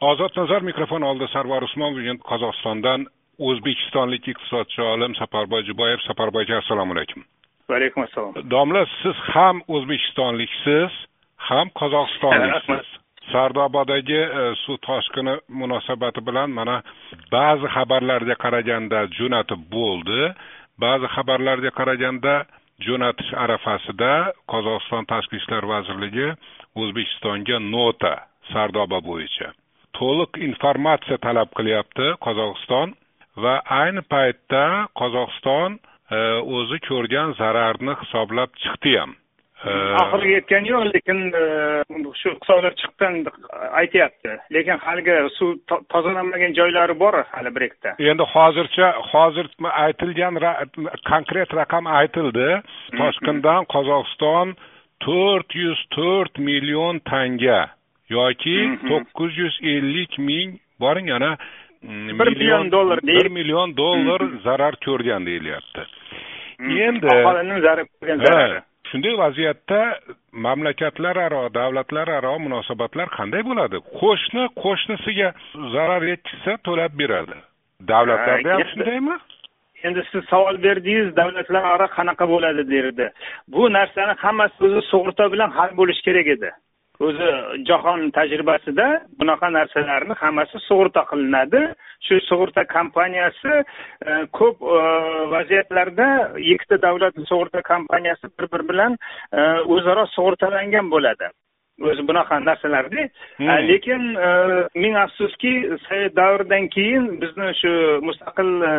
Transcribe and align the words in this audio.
ozod 0.00 0.36
nazar 0.36 0.62
mikrofon 0.62 1.02
oldida 1.02 1.28
sarvar 1.32 1.64
usmonov 1.66 1.96
bugun 1.98 2.18
qozog'istondan 2.30 3.06
o'zbekistonlik 3.38 4.28
iqtisodchi 4.32 4.82
olim 4.82 5.14
safarboy 5.14 5.62
juboyev. 5.66 5.98
Aka 6.08 6.58
assalomu 6.58 6.92
alaykum. 6.94 7.24
Va 7.70 7.76
alaykum 7.76 8.02
assalom. 8.02 8.32
Domla 8.50 8.86
siz 9.02 9.16
ham 9.34 9.62
o'zbekistonliksiz 9.68 10.92
ham 11.48 11.68
qozog'istonliksiz. 11.80 12.86
Sardobadagi 13.32 14.20
e, 14.40 14.54
suv 14.64 14.76
toshqini 14.88 15.34
munosabati 15.48 16.20
bilan 16.28 16.50
mana 16.50 16.76
ba'zi 17.32 17.66
xabarlarga 17.74 18.34
qaraganda 18.44 18.98
jo'natib 19.18 19.60
bo'ldi. 19.76 20.32
Ba'zi 20.84 21.06
xabarlarga 21.16 21.70
qaraganda 21.78 22.34
jo'natish 22.86 23.32
arafasida 23.44 24.12
qozog'iston 24.52 25.04
tashqi 25.12 25.36
ishlar 25.40 25.64
vazirligi 25.72 26.28
o'zbekistonga 26.80 27.56
nota 27.74 28.14
sardoba 28.52 28.98
bo'yicha 29.08 29.48
to'liq 29.98 30.40
informatsiya 30.48 31.18
talab 31.26 31.52
qilyapti 31.58 32.08
qozog'iston 32.26 32.96
va 33.44 33.54
ayni 33.82 34.02
paytda 34.14 34.64
qozog'iston 35.00 35.78
e, 35.78 36.18
o'zi 36.58 36.78
ko'rgan 36.88 37.34
zararni 37.40 37.94
hisoblab 38.02 38.50
chiqdi 38.64 38.94
ham 39.00 39.14
e, 39.64 39.70
oxiriga 40.02 40.34
yetgani 40.38 40.72
yo'q 40.72 40.84
lekin 40.94 41.20
e, 41.42 41.44
shu 42.20 42.34
hisoblar 42.34 42.74
chiqqan 42.80 43.14
aytyapti. 43.80 44.34
Lekin 44.56 44.78
haligi 44.86 45.16
suv 45.38 45.54
tozalanmagan 45.92 46.56
joylari 46.60 46.98
bor 47.02 47.14
hali 47.34 47.54
bir 47.54 47.66
ikkita 47.68 47.94
endi 48.12 48.28
hozircha 48.34 48.88
hozir 49.12 49.46
aytilgan 49.84 50.40
konkret 51.12 51.54
raqam 51.60 51.90
aytildi. 52.00 52.48
Toshqindan 53.00 53.70
qozog'iston 53.74 54.56
to'rt 55.06 55.54
yuz 55.62 55.80
to'rt 55.96 56.38
million 56.38 57.00
tanga 57.10 57.60
yoki 58.08 58.56
to'qqiz 58.88 59.38
yuz 59.42 59.54
ellik 59.62 60.18
ming 60.18 60.48
boring 60.80 61.10
ana 61.10 61.36
bir 61.82 62.36
million 62.36 62.70
dollar 62.72 62.98
bir 63.02 63.26
million 63.28 63.76
dollar 63.76 64.20
zarar 64.44 64.74
ko'rgan 64.86 65.26
deyilyapti. 65.26 65.80
Endi 66.60 67.06
aholini 67.06 67.60
zarar 67.60 67.86
ko'rgan 67.86 68.18
zarari. 68.24 68.60
Shunday 68.90 69.18
vaziyatda 69.18 69.98
mamlakatlararo 70.32 71.42
davlatlararo 71.54 72.38
munosabatlar 72.38 73.08
qanday 73.18 73.42
bo'ladi? 73.50 73.76
Qo'shni 74.00 74.44
qo'shnisiga 74.62 75.28
zarar 75.74 76.02
yetkazsa 76.12 76.52
to'lab 76.66 76.92
beradi. 77.00 77.36
Davlatlarda 77.88 78.54
ham 78.54 78.62
shundaymi? 78.72 79.16
Endi 79.86 80.02
siz 80.12 80.24
savol 80.32 80.56
berdingiz 80.66 81.16
davlatlararo 81.20 81.86
qanaqa 81.98 82.24
bo'ladi 82.34 82.62
derdi. 82.74 83.06
Bu 83.54 83.72
narsani 83.78 84.14
hammasi 84.24 84.64
o'zi 84.66 84.80
sug'urta 84.90 85.32
bilan 85.32 85.50
hal 85.58 85.70
bo'lishi 85.80 86.02
kerak 86.08 86.26
edi 86.36 86.50
o'zi 87.06 87.28
jahon 87.68 88.10
tajribasida 88.16 88.86
bunaqa 89.20 89.50
narsalarni 89.56 90.14
hammasi 90.22 90.60
sug'urta 90.68 91.04
qilinadi. 91.10 91.62
Shu 92.06 92.20
sug'urta 92.28 92.64
kompaniyasi 92.76 93.54
e, 93.58 94.12
ko'p 94.38 94.62
e, 94.76 94.78
vaziyatlarda 95.34 96.08
ikkita 96.54 96.82
davlat 96.86 97.18
sug'urta 97.30 97.62
kompaniyasi 97.72 98.32
bir 98.38 98.50
biri 98.52 98.68
bilan 98.70 98.96
e, 99.32 99.40
o'zaro 99.76 100.06
sug'urtalangan 100.16 100.90
bo'ladi. 100.94 101.30
O'zi 101.80 102.02
bunaqa 102.08 102.38
narsalarda 102.44 103.02
hmm. 103.38 103.50
lekin 103.70 104.02
e, 104.26 104.30
ming 104.82 104.96
afsuski 104.96 105.52
sovet 105.86 106.16
davridan 106.16 106.68
keyin 106.74 107.06
bizni 107.22 107.50
shu 107.60 107.72
mustaqil 108.08 108.50
e, 108.70 108.72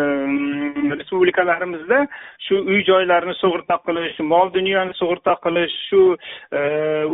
respublikalarimizda 1.00 2.00
shu 2.48 2.64
uy 2.72 2.84
joylarni 2.90 3.36
sug'urta 3.42 3.80
qilish 3.88 4.20
mol 4.34 4.52
dunyoni 4.58 4.98
sug'urta 5.02 5.38
qilish 5.46 5.78
shu 5.90 6.02
e, 6.52 6.60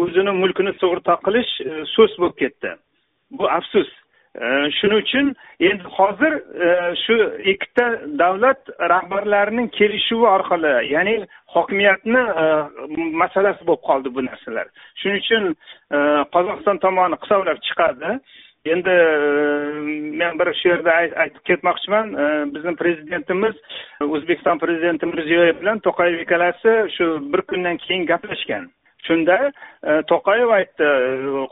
o'zini 0.06 0.34
mulkini 0.42 0.74
sug'urta 0.82 1.20
qilish 1.28 1.54
so'z 1.94 2.18
bo'lib 2.22 2.38
ketdi. 2.44 2.74
Bu 3.38 3.50
afsus 3.60 3.90
shuning 4.78 5.00
uchun 5.04 5.36
endi 5.60 5.84
hozir 5.98 6.34
e, 6.68 6.70
shu 7.04 7.16
ikkita 7.54 7.86
davlat 8.20 8.72
rahbarlarining 8.94 9.70
kelishuvi 9.78 10.28
orqali 10.28 10.74
ya'ni 10.92 11.16
hokimiyatni 11.56 12.24
e, 12.44 12.46
masalasi 13.22 13.68
bo'lib 13.68 13.84
qoldi 13.90 14.14
bu 14.16 14.26
narsalar. 14.26 14.68
Shuning 15.02 15.22
uchun 15.24 15.44
e, 15.96 15.98
qozog'iston 16.36 16.82
tomoni 16.86 17.22
hisoblab 17.24 17.62
chiqadi. 17.68 18.18
Endi 18.74 18.94
men 20.20 20.40
bir 20.40 20.50
shu 20.60 20.72
yerda 20.74 20.94
aytib 21.24 21.44
ketmoqchiman. 21.50 22.08
Bizni 22.56 22.74
prezidentimiz 22.76 23.60
o'zbekiston 24.02 24.62
prezidenti 24.64 25.12
mirziyoyev 25.12 25.62
bilan 25.62 25.84
to'qayev 25.88 26.24
ikkalasi 26.26 26.74
shu 26.98 27.12
bir 27.34 27.46
kundan 27.52 27.78
keyin 27.86 28.08
gaplashgan. 28.12 28.66
Shunda 29.08 29.38
e, 29.84 29.92
to'qayev 30.12 30.50
aytdi 30.58 30.88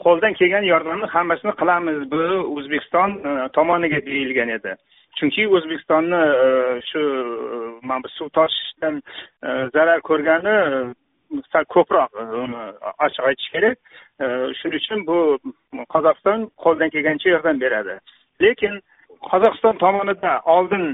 qo'ldan 0.04 0.34
kelgan 0.40 0.66
yordamni 0.72 1.08
hammasini 1.16 1.54
qilamiz 1.62 2.00
bu 2.14 2.24
o'zbekiston 2.58 3.10
e, 3.30 3.32
tomoniga 3.58 4.00
deyilgan 4.10 4.50
edi. 4.58 4.76
Chunki 5.18 5.48
o'zbekistonni 5.58 6.22
e, 6.46 6.48
shu 6.90 7.02
mana 7.88 8.04
bu 8.04 8.10
suv 8.18 8.30
toshishdan 8.38 9.02
zarar 9.76 10.00
ko'rgani 10.10 10.58
sal 11.52 11.66
ko'proq 11.76 12.10
uni 12.46 12.64
ochiq 13.06 13.24
aytish 13.30 13.50
kerak. 13.56 13.78
Shuning 14.60 14.80
uchun 14.82 15.06
bu 15.10 15.18
qozog'iston 15.94 16.50
qo'ldan 16.64 16.90
kelgancha 16.96 17.30
yordam 17.36 17.62
beradi. 17.66 17.96
Lekin 18.46 18.74
qozog'iston 19.30 19.80
tomonida 19.84 20.34
oldin 20.56 20.86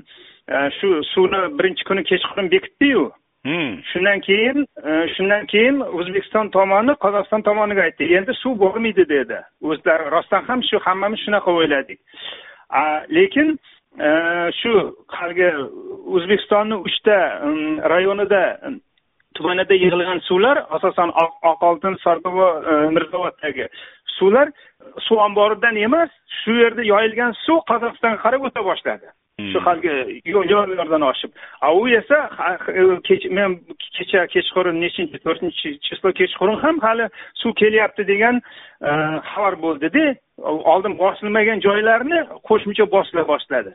shu 0.78 0.90
suvni 1.14 1.42
birinchi 1.60 1.84
kuni 1.90 2.04
kechqurun 2.12 2.52
bekitdiyu 2.56 3.04
Hmm. 3.46 3.80
shundan 3.92 4.20
keyin 4.20 4.66
e, 4.84 4.92
shundan 5.16 5.46
keyin 5.52 5.78
o'zbekiston 5.80 6.50
tomoni 6.56 6.96
qozog'iston 7.04 7.44
tomoniga 7.48 7.86
aytdi. 7.88 8.10
Endi 8.18 8.34
suv 8.42 8.58
bo'lmaydi 8.64 9.06
dedi. 9.10 9.38
O'zlari 9.70 10.12
rostdan 10.16 10.44
ham 10.50 10.64
shu 10.70 10.80
hammamiz 10.86 11.20
shunaqa 11.26 11.54
o'yladik. 11.60 12.00
Lekin 13.18 13.56
e, 14.08 14.10
shu 14.60 14.74
haligi 15.18 15.50
o'zbekistonni 16.16 16.82
uchta 16.90 17.18
rayonida 17.94 18.44
tumanida 19.36 19.80
yig'ilgan 19.84 20.20
suvlar 20.28 20.58
asosan 20.78 21.16
oqoltin 21.54 21.96
sardoba 22.04 22.50
e, 22.72 22.74
mirzaoboddagi 22.96 23.70
suvlar 24.18 24.52
suv 25.08 25.18
omboridan 25.28 25.76
emas 25.88 26.12
shu 26.42 26.60
yerda 26.64 26.84
yoyilgan 26.92 27.34
suv 27.46 27.64
qozog'istonga 27.72 28.20
qarab 28.26 28.52
o'ta 28.52 28.68
boshladi. 28.70 29.08
Shu 29.52 29.60
holga 29.66 29.94
haligi 29.96 30.32
yo'llardan 30.54 31.06
oshib. 31.12 31.32
A 31.62 31.74
u 31.74 31.88
esa 32.00 32.20
e, 32.82 33.30
men 33.38 33.60
kecha 33.98 34.26
kechqurun 34.34 34.80
nechinchi 34.84 35.22
to'rtinchi 35.26 35.70
число 35.88 36.14
kechqurun 36.20 36.60
ham 36.64 36.80
hali 36.86 37.08
suv 37.42 37.56
kelyapti 37.62 38.08
degan 38.12 38.42
e, 38.90 38.92
xabar 39.32 39.56
bo'ldida 39.66 40.06
oldin 40.74 40.98
bosilmagan 41.04 41.64
joylarni 41.68 42.20
qo'shimcha 42.50 42.86
bosila 42.96 43.28
boshladi. 43.32 43.74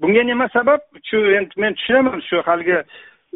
Bunga 0.00 0.22
nima 0.30 0.48
sabab? 0.56 0.80
Shu 1.08 1.18
endi 1.38 1.60
men 1.62 1.76
tushunaman 1.78 2.20
shu 2.28 2.42
haligi 2.48 2.78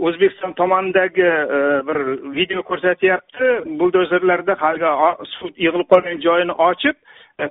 o'zbekiston 0.06 0.52
tomonidagi 0.60 1.28
e, 1.56 1.60
bir 1.88 1.98
video 2.38 2.62
ko'rsatyapti. 2.70 3.46
Buldozerlarda 3.80 4.56
haligi 4.64 4.90
suv 5.34 5.50
yig'ilib 5.64 5.88
qolgan 5.92 6.24
joyini 6.26 6.54
ochib 6.70 6.96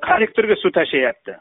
kollektorga 0.09 0.55
suv 0.61 0.75
tashlayapti. 0.79 1.39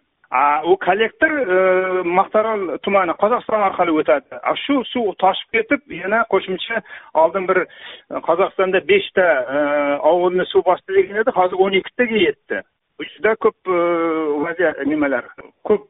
U 0.64 0.76
kollektor 0.76 1.30
e, 1.30 1.58
maqtarol 2.04 2.78
tumani 2.84 3.14
qozog'iston 3.22 3.62
orqali 3.68 3.94
o'tadi. 4.00 4.40
Shu 4.64 4.82
suv 4.92 5.14
toshib 5.22 5.56
ketib 5.56 5.94
yana 6.02 6.24
qo'shimcha 6.32 6.82
oldin 7.22 7.48
bir 7.48 7.62
e, 7.64 7.68
qozog'istonda 8.28 8.82
beshta 8.88 9.24
e, 9.56 9.58
ovulni 10.10 10.44
suv 10.52 10.66
bosdi 10.68 10.98
degan 10.98 11.22
edi. 11.22 11.36
Hozir 11.40 11.64
o'n 11.64 11.78
ikkitaga 11.80 12.20
yetdi. 12.26 12.60
Juda 13.14 13.34
ko'p 13.44 13.72
e, 13.72 13.80
vaziyat 14.44 14.84
nimalar? 14.86 15.24
Ko'p 15.64 15.88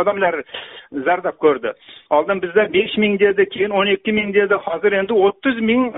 odamlar 0.00 0.40
zardab 1.04 1.36
ko'rdi. 1.44 1.74
Oldin 2.10 2.40
bizda 2.42 2.68
besh 2.72 2.96
ming 2.96 3.20
dedi 3.20 3.48
keyin 3.52 3.74
o'n 3.80 3.92
ikki 3.96 4.12
ming 4.12 4.32
dedi 4.34 4.54
hozir 4.66 4.96
endi 5.02 5.12
o'ttiz 5.26 5.60
ming 5.60 5.90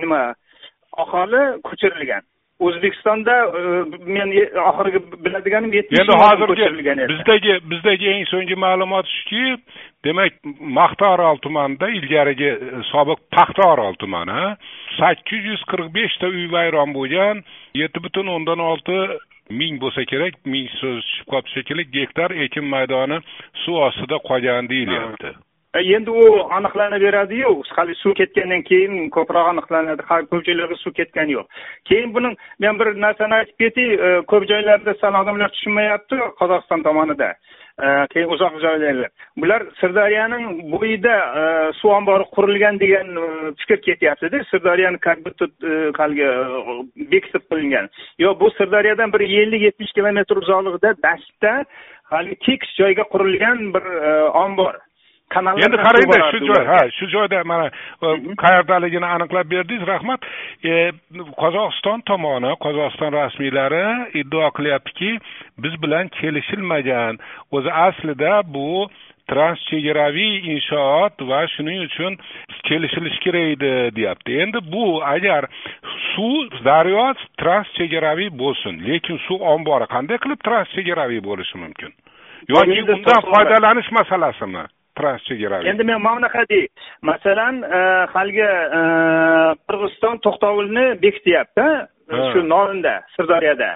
nima 0.00 0.22
aholi 1.04 1.42
ko'chirilgan. 1.68 2.24
O'zbekistonda 2.60 3.34
e, 3.58 3.62
men 4.06 4.30
oxirgi 4.70 5.00
biladiganim 5.24 5.72
yetti 5.72 6.00
endi 6.00 6.18
hozirgi 6.22 7.08
bizdagi 7.12 7.56
bizdagi 7.70 8.10
eng 8.14 8.26
so'nggi 8.32 8.56
ma'lumot 8.64 9.10
shuki 9.16 9.44
demak 10.06 10.32
maqtaorol 10.78 11.40
tumanida 11.46 11.88
ilgarigi 11.98 12.50
e, 12.50 12.82
sobiq 12.92 13.18
paxtaorol 13.36 13.94
tumani 14.02 14.42
sakkiz 14.98 15.50
yuz 15.50 15.62
qirq 15.70 15.88
beshta 15.98 16.30
uy 16.36 16.46
vayron 16.56 16.94
bo'lgan 16.98 17.42
yetti 17.82 18.04
butun 18.06 18.30
o'ndan 18.36 18.62
olti 18.70 18.98
ming 19.60 19.80
bo'lsa 19.82 20.06
kerak 20.12 20.38
ming 20.52 20.68
so'z 20.80 21.00
tushib 21.08 21.26
qolibdi 21.32 21.54
shekilli 21.56 21.84
gektar 21.96 22.30
ekin 22.46 22.70
maydoni 22.74 23.18
suv 23.64 23.82
ostida 23.88 24.22
qolgan 24.28 24.70
deyilyapti 24.72 25.34
E, 25.74 25.80
endi 25.96 26.10
u 26.10 26.24
aniqlanaveradiyu 26.56 27.50
hali 27.76 27.94
suv 28.02 28.14
ketgandan 28.20 28.62
keyin 28.68 29.08
ko'proq 29.16 29.48
aniqlanadi. 29.52 30.06
Ko'p 30.10 30.44
joylarga 30.46 30.76
suv 30.82 30.94
ketgani 30.98 31.34
yo'q. 31.34 31.48
Keyin 31.90 32.14
buni 32.14 32.30
men 32.62 32.78
bir 32.78 32.94
narsani 33.06 33.34
aytib 33.40 33.58
ketay 33.64 33.88
e, 33.94 34.12
ko'p 34.30 34.46
joylarda 34.52 34.94
sal 35.00 35.18
odamlar 35.22 35.50
tushunmayapti 35.56 36.20
qozog'iston 36.40 36.86
tomonida. 36.86 37.32
E, 37.82 37.86
keyin 38.12 38.30
uzoq 38.36 38.60
joylarda. 38.66 39.10
Bular 39.42 39.66
sirdaryoning 39.80 40.46
bo'yida 40.76 41.16
suv 41.80 41.96
ombori 41.98 42.30
qurilgan 42.38 42.78
degan 42.84 43.10
fikr 43.64 43.82
ketyaptida. 43.88 44.44
Sirdaryoni 44.52 45.02
как 45.08 45.26
будто 45.26 45.50
haligi 45.98 46.30
bekitib 47.12 47.50
qilingan. 47.50 47.90
Yo'q 48.22 48.40
bu 48.40 48.54
sirdaryodan 48.60 49.12
bir 49.12 49.26
ellik 49.42 49.68
yetmish 49.68 49.92
kilometr 49.98 50.44
uzoqlikda 50.46 50.96
dastda 51.02 51.60
haligi 52.14 52.42
tekis 52.46 52.80
joyga 52.82 53.10
qurilgan 53.12 53.72
bir 53.74 53.94
ombor. 54.46 54.74
Endi 55.32 55.76
qarangda 55.76 56.18
shu 56.30 56.38
joy 56.46 56.64
ha 56.66 56.80
shu 56.96 57.06
joyda 57.14 57.44
mana 57.44 57.70
qayerdaligini 58.42 59.06
aniqlab 59.06 59.48
berdingiz 59.50 59.86
rahmat. 59.86 60.20
Qozog'iston 61.42 62.04
tomoni 62.06 62.52
qozog'iston 62.64 63.12
rasmiylari 63.12 63.86
iddao 64.20 64.50
qilyaptiki 64.58 65.18
biz 65.58 65.82
bilan 65.82 66.08
kelishilmagan. 66.08 67.18
O'zi 67.50 67.72
aslida 67.86 68.42
bu 68.54 68.88
transchegaraviy 69.32 70.34
inshoot 70.54 71.22
va 71.30 71.40
shuning 71.54 71.80
uchun 71.88 72.18
kelishilishi 72.68 73.20
kerak 73.24 73.46
edi 73.56 73.72
deyapti. 73.96 74.38
Endi 74.44 74.58
bu 74.72 74.84
agar 75.14 75.48
suv 76.12 76.60
daryo 76.68 77.06
transchegaraviy 77.42 78.30
bo'lsin 78.42 78.80
lekin 78.88 79.18
suv 79.26 79.40
ombori 79.54 79.90
qanday 79.94 80.18
qilib 80.24 80.40
transchegaraviy 80.48 81.24
bo'lishi 81.28 81.58
mumkin? 81.64 81.90
Yoki 82.48 82.82
undan 82.82 83.20
foydalanish 83.32 83.90
masalasimi 83.98 84.64
transchegaraviy 85.00 85.70
endi 85.70 85.84
men 85.84 86.02
mana 86.02 86.16
bunaqa 86.20 86.44
dey 86.52 86.66
masalan 87.10 87.62
haligi 88.14 88.50
qirg'iziston 89.68 90.20
to'xtovulni 90.26 90.86
bekityapti 91.04 91.66
shu 92.32 92.44
norinda 92.52 93.00
sirdaryoda. 93.16 93.70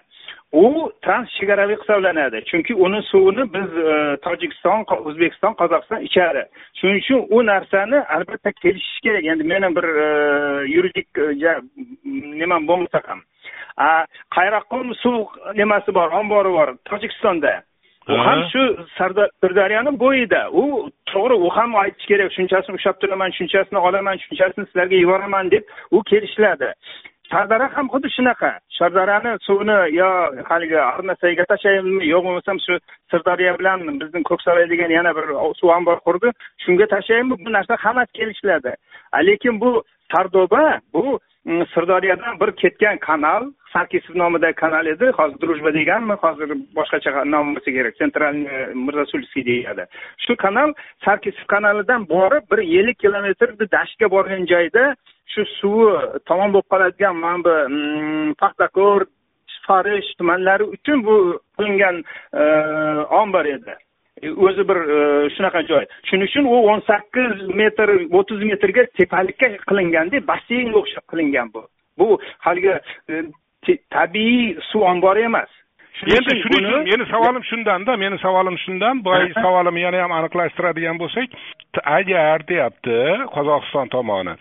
U 0.53 0.89
transchegaraviy 1.05 1.77
hisoblanadi 1.77 2.39
chunki 2.51 2.73
uni 2.75 3.03
suvini 3.11 3.45
biz 3.55 3.71
tojikiston 4.25 4.87
o'zbekiston 4.97 5.53
qozog'iston 5.61 6.07
ichadi. 6.09 6.43
Shuning 6.81 7.03
uchun 7.03 7.27
u 7.37 7.43
narsani 7.51 7.99
albatta 8.17 8.53
kelishish 8.63 9.01
kerak. 9.05 9.25
Endi 9.33 9.45
meni 9.45 9.69
bir 9.77 9.87
yuridik 10.75 11.09
nimam 12.41 12.65
bo'lmasa 12.71 13.03
ham. 13.09 13.21
Qayroqqum 14.37 14.95
suv 15.03 15.19
nimasi 15.61 15.95
bor 15.95 16.17
ombori 16.21 16.51
bor 16.59 16.69
tojikistonda 16.91 17.53
u 18.09 18.19
ham 18.27 18.41
shu 18.53 18.63
sirdaryoni 19.43 19.93
bo'yida. 20.05 20.41
U 20.61 20.65
to'g'ri 21.13 21.37
u 21.47 21.51
ham 21.57 21.77
aytishi 21.83 22.09
kerak 22.13 22.33
shunchasini 22.39 22.79
ushlab 22.79 22.97
turaman 23.03 23.35
shunchasini 23.39 23.79
olaman 23.89 24.17
shunchasini 24.25 24.65
sizlarga 24.69 24.97
yuboraman 25.05 25.51
deb 25.55 25.65
u 25.91 26.03
kelishiladi. 26.11 26.73
Shardara 27.33 27.69
ham 27.77 27.87
xuddi 27.93 28.09
shunaqa. 28.17 28.51
Shardarani 28.79 29.33
suvini 29.47 29.77
yo 30.01 30.09
haligi 30.51 30.79
arnasaga 30.93 31.45
tashlaymizmi 31.53 32.09
yo'q 32.13 32.23
bo'lmasam 32.27 32.59
shu 32.67 32.79
sirdaryo 33.13 33.53
bilan 33.61 33.85
bizning 34.03 34.25
ko'ksaroy 34.31 34.67
degan 34.73 34.91
yana 34.99 35.13
bir 35.19 35.27
suv 35.61 35.75
ombori 35.79 36.01
qurdi 36.09 36.33
shunga 36.65 36.87
tashlaymi 36.95 37.37
bu 37.45 37.53
narsa 37.57 37.77
hammasi 37.85 38.13
kelishiladi. 38.19 38.73
Lekin 39.29 39.61
bu 39.61 39.71
sardoba 40.13 40.65
bu 40.95 41.19
Mm, 41.49 41.65
sirdaryodan 41.75 42.41
bir 42.41 42.51
ketgan 42.53 42.99
kanal 42.99 43.43
sarkisov 43.73 44.19
nomidagi 44.19 44.55
kanal 44.55 44.87
edi. 44.87 45.07
Hozir 45.19 45.41
дружба 45.41 45.75
deganmi? 45.75 46.15
Hozir 46.25 46.51
boshqacha 46.77 47.25
nom 47.25 47.55
bo'lsa 47.55 47.71
kerak. 47.77 47.95
Sentralniy 47.97 48.47
eh, 48.57 48.75
mirzasulskiy 48.87 49.45
deyiladi. 49.47 49.87
Shu 50.25 50.37
kanal 50.37 50.75
sarkisov 51.05 51.47
kanalidan 51.55 52.05
borib 52.09 52.45
bir 52.53 52.61
ellik 52.79 52.99
kilometrni 53.05 53.71
dashtga 53.77 54.11
borgan 54.17 54.45
joyda 54.53 54.85
shu 55.33 55.43
suvi 55.59 55.89
tomon 56.29 56.53
bo'lib 56.55 56.69
qoladigan 56.73 57.17
mana 57.25 57.45
bu 57.47 57.55
mm, 57.75 58.31
paxtakor 58.43 59.01
farish 59.67 60.11
tumanlari 60.19 60.65
uchun 60.77 61.05
bu 61.09 61.17
qilingan 61.57 61.97
eh, 62.41 63.01
ombor 63.23 63.45
edi. 63.57 63.75
O'zi 64.47 64.65
bir 64.69 64.79
shunaqa 65.37 65.63
joy. 65.71 65.85
Shuning 66.11 66.29
uchun 66.31 66.49
u 66.55 66.63
o'n 66.73 66.83
sakkiz 66.87 67.45
metr 67.61 67.95
o'ttiz 68.19 68.43
metrga 68.51 68.87
tepalikka 68.99 69.53
qilinganda 69.69 70.23
basseynga 70.31 70.79
o'xshab 70.83 71.05
qilingan 71.13 71.53
bu. 71.55 71.63
Bu 71.99 72.19
haligi 72.47 72.75
tabiiy 73.91 74.57
suv 74.71 74.83
ombori 74.93 75.27
emas. 75.31 75.51
Endi 76.07 76.35
shuning 76.43 76.67
uchun 76.67 76.85
meni 76.91 77.07
savolim 77.13 77.45
shundanda 77.51 77.97
meni 78.05 78.19
savolim 78.25 78.57
shundan 78.65 79.05
boyagi 79.07 79.35
savolimni 79.45 79.81
yana 79.87 80.03
ham 80.05 80.13
aniqlashtiradigan 80.19 81.01
bo'lsak 81.03 81.29
agar 81.99 82.47
deyapti 82.51 82.99
qozog'iston 83.35 83.91
tomoni 83.95 84.35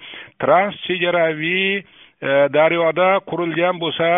transchegaraviy 0.44 1.82
daryoda 2.58 3.10
qurilgan 3.30 3.82
bo'lsa 3.84 4.10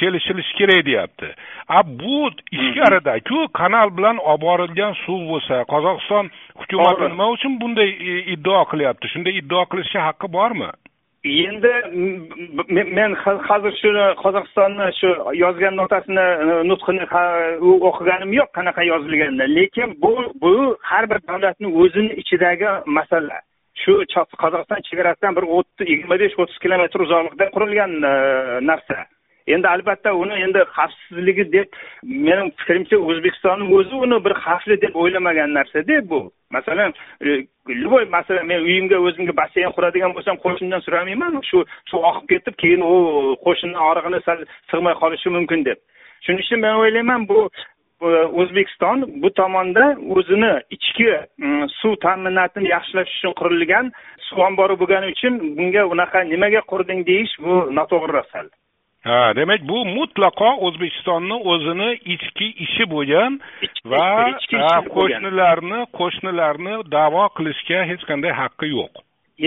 kelishilishi 0.00 0.54
kerak 0.58 0.86
deyapti. 0.86 1.28
A 1.68 1.80
bu 2.00 2.30
ichkaridaku 2.52 3.48
kanal 3.60 3.88
bilan 3.96 4.16
olib 4.30 4.42
borilgan 4.42 4.92
suv 5.04 5.20
bo'lsa 5.30 5.64
qozog'iston 5.72 6.30
hukumati 6.60 7.08
nima 7.12 7.26
uchun 7.36 7.60
bunday 7.60 7.90
iddao 8.34 8.62
qilyapti? 8.72 9.12
Shunday 9.12 9.34
iddao 9.42 9.64
qilishga 9.72 10.00
haqqi 10.08 10.32
bormi? 10.38 10.70
Endi 11.24 11.72
men 12.98 13.14
hozir 13.48 13.72
shuni 13.82 14.04
qozog'istonni 14.22 14.86
shu 15.00 15.10
yozgan 15.42 15.76
notasini 15.80 16.24
nutqini 16.70 17.04
o'qiganim 17.88 18.32
yo'q 18.38 18.50
qanaqa 18.56 18.82
yozilganini 18.92 19.46
lekin 19.58 19.88
bu 20.02 20.12
bu 20.42 20.52
har 20.90 21.04
bir 21.10 21.18
davlatni 21.28 21.68
o'zini 21.82 22.12
ichidagi 22.22 22.70
masala. 22.96 23.38
Shu 23.82 23.92
qozog'iston 24.42 24.80
chegarasidan 24.88 25.36
bir 25.36 25.44
o'ttiz 25.56 25.88
yigirma 25.92 26.16
besh 26.22 26.38
o'ttiz 26.42 26.58
kilometr 26.64 27.00
uzoqlikda 27.06 27.46
qurilgan 27.54 27.92
narsa 28.70 28.96
endi 29.54 29.68
albatta 29.68 30.12
uni 30.22 30.34
endi 30.44 30.64
xavfsizligi 30.76 31.44
deb 31.54 31.78
mening 32.26 32.52
fikrimcha 32.60 32.96
o'zbekistonni 33.10 33.70
o'zi 33.78 33.94
uni 34.06 34.18
bir 34.26 34.34
xavfli 34.44 34.76
deb 34.84 34.94
o'ylamagan 35.02 35.54
narsada 35.58 35.96
bu. 36.10 36.20
Masalan 36.56 36.94
e, 37.26 37.46
любой 37.82 38.04
masalan 38.16 38.46
men 38.46 38.64
uyimga 38.68 38.98
o'zimga 39.06 39.34
basseyn 39.40 39.74
quradigan 39.76 40.14
bo'lsam 40.16 40.36
qo'shnimdan 40.44 40.84
so'ramayman 40.86 41.40
shu 41.50 41.64
suv 41.90 42.06
oqib 42.10 42.26
ketib 42.32 42.54
keyin 42.62 42.82
u 42.92 42.94
qo'shnini 43.46 43.82
og'rig'ini 43.88 44.20
sal 44.26 44.38
sig'may 44.70 44.94
qolishi 45.02 45.36
mumkin 45.36 45.64
deb. 45.68 45.78
Shuning 46.24 46.42
uchun 46.44 46.60
men 46.64 46.80
o'ylayman 46.82 47.28
bu 47.30 47.38
o'zbekiston 48.40 49.04
bu 49.22 49.30
tomonda 49.30 49.96
o'zini 50.16 50.52
ichki 50.76 51.08
mm, 51.38 51.66
suv 51.80 51.94
ta'minotini 52.04 52.68
yaxshilash 52.74 53.10
uchun 53.16 53.34
qurilgan 53.40 53.92
suv 54.28 54.38
ombori 54.48 54.76
bo'lgani 54.80 55.12
uchun 55.14 55.36
bunga 55.58 55.84
unaqa 55.94 56.24
nimaga 56.32 56.62
qurding 56.72 57.04
deyish 57.10 57.34
bu 57.44 57.54
noto'g'ri 57.78 58.22
sal 58.32 58.46
ha 59.04 59.32
demak 59.36 59.60
bu 59.68 59.84
mutlaqo 59.96 60.50
o'zbekistonni 60.66 61.36
o'zini 61.52 61.90
ichki 62.14 62.48
ishi 62.66 62.84
bo'lgan 62.94 63.38
va 63.92 64.06
qo'shnilarni 64.96 65.80
qo'shnilarni 65.98 66.74
da'vo 66.96 67.24
qilishga 67.36 67.84
hech 67.90 68.02
qanday 68.10 68.32
haqqi 68.40 68.68
yo'q. 68.76 68.92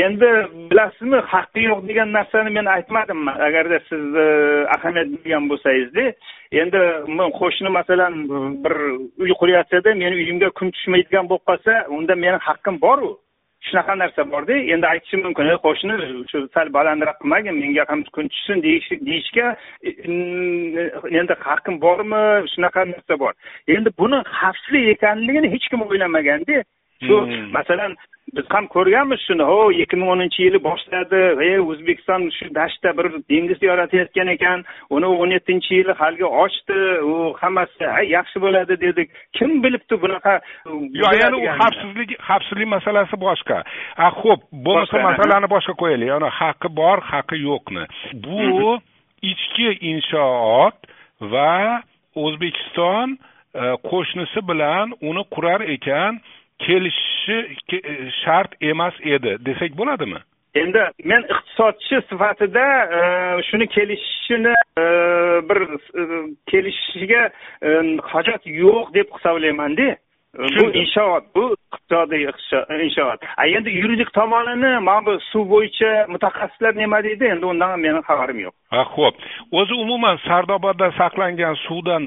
Endi 0.05 0.29
bilasizmi 0.69 1.19
haqqi 1.33 1.65
yo'q 1.69 1.81
degan 1.89 2.09
narsani 2.17 2.49
men 2.57 2.65
aytmadim 2.75 3.27
agarda 3.47 3.79
siz 3.89 4.05
ahamiyat 4.75 5.09
bergan 5.17 5.49
bo'lsangizda 5.51 6.05
endi 6.61 6.81
qo'shni 7.39 7.69
masalan 7.79 8.13
bir 8.63 8.75
uy 9.23 9.31
quryapsada 9.41 9.93
meni 10.01 10.15
uyimga 10.21 10.49
kun 10.57 10.73
tushmaydigan 10.75 11.29
bo'lib 11.29 11.45
qolsa 11.49 11.73
unda 11.97 12.15
meni 12.25 12.39
haqqim 12.47 12.81
boru 12.87 13.11
shunaqa 13.67 13.95
narsa 14.01 14.23
borda 14.31 14.55
endi 14.75 14.87
aytishim 14.91 15.23
mumkin 15.25 15.49
ey 15.53 15.59
qo'shni 15.65 15.95
shu 16.31 16.43
sal 16.55 16.67
balandroq 16.77 17.17
qilmagin 17.21 17.59
menga 17.63 17.85
ham 17.89 18.03
kun 18.15 18.29
tushsin 18.33 18.63
deyishga 18.67 19.47
endi 21.19 21.33
haqqim 21.47 21.75
bormi 21.85 22.23
shunaqa 22.53 22.85
narsa 22.93 23.19
bor. 23.23 23.33
Endi 23.75 23.89
buni 24.01 24.19
xavfli 24.39 24.81
ekanligini 24.95 25.53
hech 25.55 25.67
kim 25.71 25.81
o'ylamaganda 25.87 26.63
shu 27.07 27.17
masalan 27.57 27.95
biz 28.35 28.45
ham 28.49 28.67
ko'rganmiz 28.75 29.21
shuni. 29.27 29.43
Ho 29.51 29.71
ikki 29.71 29.95
ming 29.99 30.09
o'ninchi 30.13 30.39
yili 30.45 30.59
boshladi. 30.67 31.21
E 31.47 31.49
o'zbekiston 31.71 32.29
shu 32.37 32.45
dashtda 32.55 32.89
bir 32.97 33.07
dengiz 33.31 33.59
yaratayotgan 33.69 34.31
ekan. 34.35 34.63
Uni 34.95 35.07
o'n 35.21 35.31
yettinchi 35.35 35.71
yili 35.79 35.93
haligi 36.01 36.27
ochdi. 36.43 36.79
U 37.11 37.13
hammasi 37.41 37.83
yaxshi 38.15 38.41
bo'ladi 38.45 38.79
dedik. 38.85 39.09
Kim 39.37 39.51
bilibdi 39.63 39.95
bunaqa 40.03 40.33
yo'q 41.01 41.13
endi 41.25 41.41
u 41.43 41.47
xavfsizlik 41.59 42.15
xavfsizlik 42.27 42.69
masalasi 42.75 43.21
boshqa. 43.27 43.57
A 44.05 44.07
ho'p 44.21 44.41
bo'lmasa 44.65 45.03
masalani 45.09 45.51
boshqa 45.55 45.73
qo'yaylik. 45.81 46.09
Ana 46.17 46.29
haqqi 46.39 46.69
bor 46.79 46.97
haqqi 47.11 47.37
yo'qni. 47.49 47.83
Bu 48.25 48.79
ichki 49.31 49.69
inshoot 49.91 50.77
va 51.33 51.81
o'zbekiston 52.23 53.17
qo'shnisi 53.89 54.41
bilan 54.49 54.95
uni 55.09 55.23
qurar 55.35 55.61
ekan 55.75 56.19
kelishishi 56.59 57.37
shart 58.23 58.51
emas 58.61 58.93
edi. 59.03 59.37
Desak 59.45 59.77
bo'ladimi? 59.77 60.19
Endi 60.55 60.83
men 61.03 61.23
iqtisodchi 61.33 62.01
sifatida 62.09 62.65
shuni 63.49 63.67
kelishishini 63.67 64.53
bir 65.49 65.59
kelishishiga 66.51 67.29
hojat 68.11 68.41
yo'q 68.45 68.93
deb 68.93 69.07
hisoblaymanda. 69.15 69.95
Bu 70.57 70.65
inshoot 70.81 71.23
bu 71.35 71.43
iqtisodiy 71.53 72.23
inshoot. 72.85 73.19
A 73.37 73.45
endi 73.47 73.69
yuridik 73.69 74.13
tomonini 74.13 74.79
mana 74.79 75.05
bu 75.05 75.19
suv 75.31 75.49
bo'yicha 75.49 76.05
mutaxassislar 76.13 76.75
nima 76.75 77.03
deydi? 77.03 77.25
Endi 77.33 77.45
undan 77.45 77.79
meni 77.79 78.01
xabarim 78.09 78.39
yo'q. 78.45 78.53
Ha 78.73 78.83
ho'p 78.95 79.15
o'zi 79.51 79.73
umuman 79.73 80.17
sardobada 80.27 80.91
saqlangan 80.99 81.55
suvdan 81.65 82.03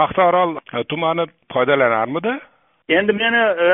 maqtaorol 0.00 0.50
tumani 0.90 1.24
foydalanarmidi 1.52 2.32
endi 2.88 3.12
meni 3.12 3.42
e, 3.66 3.68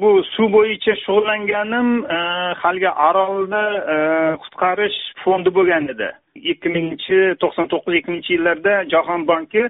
bu 0.00 0.10
suv 0.24 0.52
bo'yicha 0.52 0.94
shug'ullanganim 1.04 1.88
e, 2.16 2.18
haligi 2.62 2.90
orolni 3.08 3.64
e, 3.94 3.96
qutqarish 4.42 4.98
fondi 5.24 5.54
bo'lgan 5.58 5.86
edi. 5.94 6.08
Ikki 6.52 6.68
mingchi 6.74 7.18
to'qson 7.42 7.68
to'qqiz 7.72 7.98
ikki 7.98 8.10
mingnchi 8.10 8.32
yillarda 8.34 8.74
jahon 8.92 9.26
banki 9.30 9.62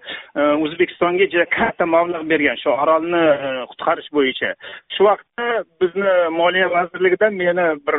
o'zbekistonga 0.65 1.27
juda 1.33 1.47
katta 1.59 1.85
mablag' 1.95 2.29
bergan 2.33 2.61
shu 2.63 2.71
orolni 2.85 3.23
qutqarish 3.71 4.11
bo'yicha. 4.17 4.55
Shu 4.95 5.09
vaqtda 5.09 5.47
bizni 5.83 6.13
moliya 6.41 6.69
vazirligidan 6.77 7.35
meni 7.43 7.67
bir 7.87 7.99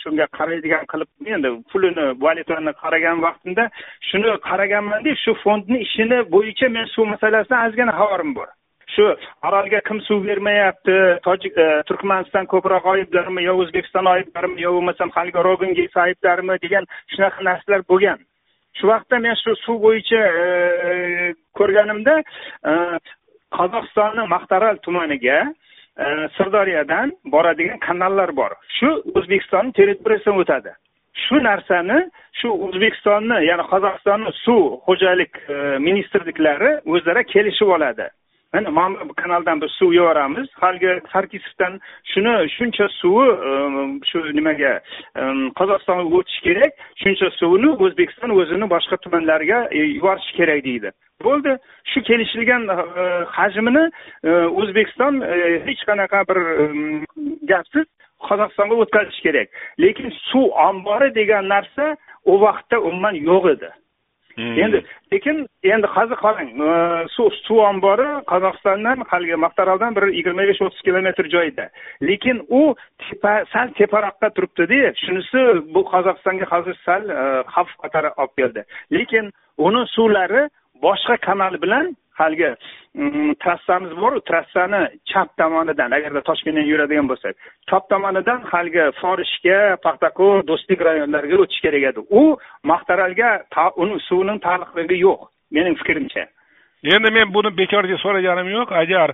shunga 0.00 0.26
qaraydigan 0.38 0.84
qilib 0.92 1.32
endi 1.36 1.50
pulini 1.72 2.06
valyutani 2.26 2.72
qaragan 2.82 3.24
vaqtimda 3.26 3.64
shuni 4.10 4.38
qaraganmanda 4.50 5.18
shu 5.24 5.34
fondni 5.44 5.82
ishini 5.86 6.18
bo'yicha 6.36 6.72
men 6.76 6.86
suv 6.94 7.12
masalasidan 7.14 7.66
ozgina 7.68 7.98
xabarim 8.00 8.32
bor. 8.38 8.48
Shu 8.94 9.06
orolga 9.48 9.80
kim 9.88 10.00
suv 10.06 10.24
bermayapti? 10.26 10.96
Tojik 11.26 11.58
e, 11.58 11.66
turkmaniston 11.88 12.46
ko'proq 12.52 12.86
oyiblarmi 12.92 13.44
yo 13.48 13.56
o'zbekiston 13.62 14.06
oyiblarmi 14.12 14.62
yo 14.62 14.72
bo'lmasam 14.76 15.12
haligi 15.16 15.44
robingis 15.48 15.98
aybdormi 16.04 16.58
degan 16.64 16.88
shunaqa 17.14 17.46
narsalar 17.48 17.84
bo'lgan. 17.90 18.22
Shu 18.78 18.90
vaqtda 18.92 19.20
men 19.26 19.38
shu 19.42 19.56
suv 19.64 19.80
bo'yicha 19.86 20.22
e, 20.42 20.46
ko'rganimda 21.58 22.16
e, 22.22 22.72
qozog'istonni 23.58 24.26
maqtaral 24.34 24.82
tumaniga 24.86 25.44
sirdaryodan 26.36 27.12
boradigan 27.32 27.78
kanallar 27.86 28.30
bor. 28.40 28.52
Shu 28.78 28.90
o'zbekistonni 29.18 29.72
territoriyasidan 29.78 30.42
o'tadi. 30.42 30.72
Shu 31.24 31.38
narsani 31.46 31.98
shu 32.40 32.50
o'zbekistonni 32.66 33.38
ya'ni 33.46 33.64
qozog'istonni 33.72 34.34
suv 34.42 34.62
xo'jalik 34.88 35.40
ministrliklari 35.88 36.72
o'zlari 36.94 37.24
kelishib 37.32 37.72
oladi. 37.78 38.10
Mana 38.54 38.70
mana 38.70 39.08
bu 39.08 39.14
kanaldan 39.14 39.60
biz 39.60 39.70
suv 39.78 39.92
yuboramiz 39.92 40.48
haligi 40.60 41.00
sarkisovdan 41.12 41.80
shuni 42.12 42.34
shuncha 42.56 42.86
suvi 43.00 43.26
shu 44.08 44.18
nimaga 44.38 44.72
qozog'istonga 45.58 46.04
o'tishi 46.18 46.40
kerak. 46.46 46.72
Shuncha 47.02 47.30
suvni 47.40 47.70
o'zbekiston 47.84 48.30
o'zini 48.40 48.66
boshqa 48.74 48.96
tumanlariga 49.04 49.58
yuborishi 49.72 50.32
kerak 50.38 50.64
deydi. 50.68 50.90
Bo'ldi. 51.26 51.52
Shu 51.90 51.98
kelishilgan 52.08 52.62
hajmini 53.38 53.84
o'zbekiston 54.60 55.14
hech 55.66 55.82
qanaqa 55.88 56.18
bir 56.28 56.38
gapsiz 57.52 57.86
qozog'istonga 58.28 58.74
o'tkazish 58.82 59.20
kerak. 59.26 59.48
Lekin 59.84 60.10
suv 60.28 60.46
ombori 60.68 61.14
degan 61.20 61.48
narsa 61.54 61.96
u 62.24 62.40
vaqtda 62.44 62.76
umuman 62.88 63.14
yo'q 63.30 63.50
edi. 63.54 63.70
Hmm. 64.36 64.58
endi 64.64 64.82
lekin 65.12 65.46
endi 65.64 65.88
hozir 65.96 66.18
qarang 66.24 66.50
suv 67.14 67.30
suv 67.46 67.60
ombori 67.70 68.08
qozog'istondan 68.32 69.04
haligi 69.12 69.38
maqtaroldan 69.44 69.96
bir 69.96 70.04
yigirma 70.18 70.44
besh 70.50 70.60
o'ttiz 70.66 70.82
kilometr 70.88 71.30
joyda 71.34 71.68
lekin 72.10 72.42
u 72.58 72.62
tepa 73.04 73.32
sal 73.52 73.72
teparoqqa 73.78 74.28
turibdida 74.36 74.92
shunisi 75.04 75.42
bu 75.74 75.80
qozog'istonga 75.92 76.46
hozir 76.52 76.76
sal 76.86 77.02
e, 77.08 77.22
xavf 77.54 77.72
qatori 77.82 78.10
olib 78.22 78.34
keldi. 78.40 78.62
Lekin 78.96 79.32
uni 79.66 79.82
suvlari 79.94 80.42
boshqa 80.84 81.16
kanal 81.26 81.56
bilan 81.64 81.94
haligi 82.18 82.50
trassamiz 83.42 83.92
boru 84.02 84.20
trassani 84.30 84.82
chap 85.10 85.28
tomonidan 85.40 85.90
agarda 85.98 86.20
toshkentdan 86.28 86.70
yuradigan 86.72 87.08
bo'lsak 87.10 87.34
chap 87.70 87.84
tomonidan 87.92 88.40
haligi 88.52 88.84
forishga 89.00 89.58
paxtakor 89.86 90.46
do'stlik 90.50 90.80
rayonlariga 90.88 91.36
o'tish 91.44 91.60
kerak 91.66 91.84
edi. 91.90 92.00
U 92.20 92.22
maqtaralga 92.72 93.30
uni 93.82 94.00
suvining 94.08 94.40
taalluqligi 94.46 94.96
yo'q 95.06 95.20
mening 95.56 95.76
fikrimcha. 95.80 96.24
Endi 96.94 97.10
men 97.18 97.32
buni 97.34 97.50
bekorga 97.60 97.96
so'raganim 98.04 98.48
yo'q. 98.56 98.68
Agar 98.82 99.08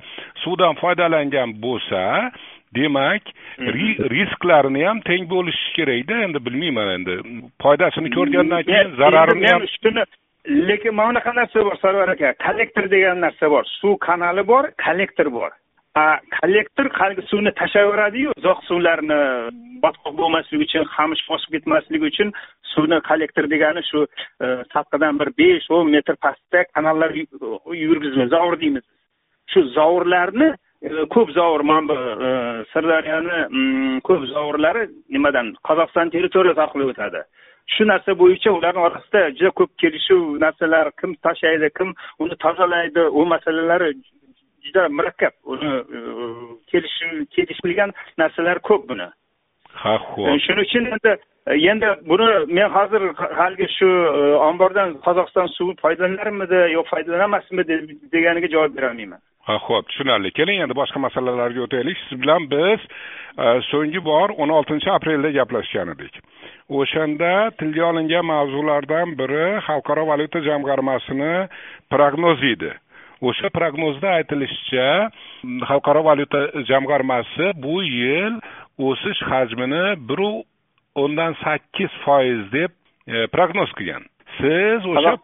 suvdan 0.44 0.75
foydalangan 0.82 1.54
bo'lsa 1.64 2.02
demak 2.78 3.23
risklarini 4.14 4.82
ham 4.88 5.00
teng 5.09 5.28
bo'lishi 5.35 5.68
kerakda. 5.76 6.14
Endi 6.26 6.38
bilmayman 6.47 6.88
endi. 6.97 7.14
Foydasini 7.62 8.11
ko'rgandan 8.16 8.62
keyin 8.71 8.97
zararini 9.00 9.49
ham 9.54 9.62
lekin 10.46 10.94
mana 10.94 11.08
bunaqa 11.08 11.32
narsa 11.34 11.64
bor 11.64 11.76
sarvar 11.82 12.08
aka. 12.08 12.34
Kollektor 12.46 12.90
degan 12.90 13.20
narsa 13.20 13.50
bor. 13.50 13.64
Suv 13.80 13.99
kanali 13.99 14.46
bor 14.46 14.64
kollektor 14.84 15.30
bor. 15.32 15.50
A 15.94 16.18
kollektor 16.40 16.88
haligi 16.99 17.22
suvni 17.30 17.52
tashlayveradiyu 17.61 18.32
uzoq 18.38 18.62
suvlarni 18.68 19.18
botqoq 19.84 20.14
bo'lmasligi 20.20 20.64
uchun 20.68 20.84
qamish 20.96 21.22
bosib 21.28 21.52
ketmasligi 21.54 22.08
uchun 22.11 22.32
suvni 22.72 22.99
kollektor 23.08 23.49
degani 23.54 23.82
shu 23.90 24.06
e, 24.44 24.46
sathidan 24.72 25.18
bir 25.20 25.30
besh 25.40 25.68
o'n 25.70 25.90
metr 25.94 26.16
pastda 26.25 26.64
kanallar 26.75 27.11
yurgizma 27.84 28.26
zovur 28.34 28.56
deymiz. 28.62 28.84
Shu 29.52 29.61
zovurlarni 29.76 30.49
e, 30.82 30.90
ko'p 31.14 31.28
zovur 31.38 31.62
mana 31.70 31.88
bu 31.90 31.96
e, 32.28 32.30
sirdaryoni 32.72 33.38
mm, 33.49 34.00
ko'p 34.08 34.26
zovurlari 34.34 34.88
nimadan? 35.14 35.54
Qozog'iston 35.68 36.14
territoriyasi 36.16 36.64
orqali 36.66 36.90
o'tadi. 36.94 37.22
Shu 37.75 37.85
narsa 37.85 38.12
bo'yicha 38.23 38.52
ularni 38.59 38.81
orasida 38.88 39.31
juda 39.38 39.50
ko'p 39.61 39.71
kelishuv 39.83 40.23
narsalar 40.45 40.90
kim 41.00 41.14
tashlaydi 41.26 41.71
kim 41.78 41.95
uni 42.19 42.37
tozalaydi 42.45 43.02
u 43.19 43.26
masalalari 43.35 43.90
juda 44.64 44.88
murakkab. 44.99 45.35
Uni 45.45 45.71
kelishuv 46.71 47.26
kelishilgan 47.35 47.90
narsalar 48.19 48.59
ko'p 48.69 48.88
buni. 48.88 49.09
Ha 49.83 49.95
ho'p 50.09 50.40
shuning 50.47 50.64
uchun 50.66 50.90
endi 50.95 51.16
endi 51.73 51.88
buni 52.11 52.28
men 52.57 52.71
hozir 52.76 53.02
haligi 53.40 53.69
shu 53.78 53.88
ombordan 54.49 54.95
qozog'iston 55.07 55.49
suvi 55.57 55.75
foydalanarmidi 55.83 56.61
yo 56.76 56.83
foydalanamasmidi 56.90 57.78
deganiga 58.12 58.49
javob 58.54 58.76
berolmayman 58.76 59.21
ha 59.46 59.56
ho'p 59.66 59.88
tushunarli. 59.88 60.30
Keling 60.38 60.62
endi 60.64 60.75
boshqa 60.80 60.99
masalalarga 61.06 61.64
o'taylik. 61.66 61.99
Siz 62.06 62.20
bilan 62.22 62.46
biz 62.54 62.80
so'nggi 63.70 64.00
bor 64.11 64.34
o'n 64.42 64.50
oltinchi 64.58 64.90
aprelda 64.90 65.30
gaplashgan 65.38 65.94
edik. 65.94 66.14
O'shanda 66.80 67.32
tilga 67.58 67.84
olingan 67.90 68.25
mavzulardan 68.32 69.16
biri 69.20 69.46
xalqaro 69.66 70.06
valyuta 70.11 70.38
jamg'armasini 70.49 71.34
prognozi 71.92 72.54
edi. 72.56 72.72
O'sha 73.28 73.49
prognozda 73.58 74.08
aytilishicha 74.18 74.87
xalqaro 75.70 76.00
valyuta 76.08 76.40
jamg'armasi 76.70 77.52
bu 77.64 77.76
yil 77.82 78.34
o'sish 78.88 79.20
hajmini 79.30 79.84
biru 80.08 80.32
o'ndan 81.02 81.32
sakkiz 81.44 81.92
foiz 82.04 82.42
deb 82.56 82.70
prognoz 83.34 83.70
qilgan. 83.78 84.02
Siz 84.38 84.80
o'sha 84.92 85.14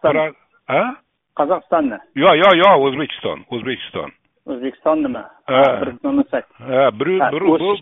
qozog'istonni. 1.39 1.99
Yo'q 2.23 2.35
yo'q 2.43 2.55
yo'q 2.63 2.87
o'zbekiston 2.87 3.45
o'zbekiston. 3.55 4.09
O'zbekiston 4.51 5.03
nima? 5.05 5.23
Ha. 5.51 5.63
Bir 6.99 7.09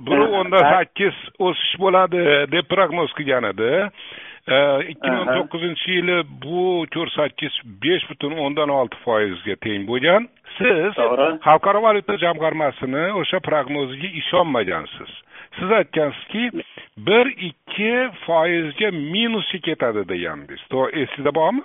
bir 0.07 0.23
o'ndan 0.39 0.63
sakkiz 0.73 1.17
o'sish 1.39 1.75
bo'ladi 1.83 2.23
deb 2.55 2.65
prognoz 2.73 3.13
qilgan 3.19 3.51
edi 3.53 3.71
ikki 4.47 5.09
ming 5.11 5.21
o'n 5.21 5.29
to'qqizinchi 5.37 5.95
yili 5.97 6.17
bu 6.43 6.63
ko'rsatkich 6.95 7.55
besh 7.83 8.05
butun 8.09 8.35
o'ndan 8.45 8.69
olti 8.79 8.97
foizga 9.05 9.55
teng 9.65 9.87
bo'lgan. 9.91 10.27
Siz 10.57 10.93
xalqaro 11.47 11.81
valyuta 11.87 12.15
jamg'armasini 12.25 13.05
o'sha 13.21 13.39
prognoziga 13.49 14.09
ishonmagansiz. 14.21 15.11
Siz 15.59 15.71
aytgansizki 15.79 16.43
bir 17.07 17.25
ikki 17.49 17.91
foizga 18.25 18.91
minusga 19.15 19.59
ketadi 19.67 20.03
degandingiz 20.13 20.61
esingizda 21.01 21.35
bormi 21.39 21.63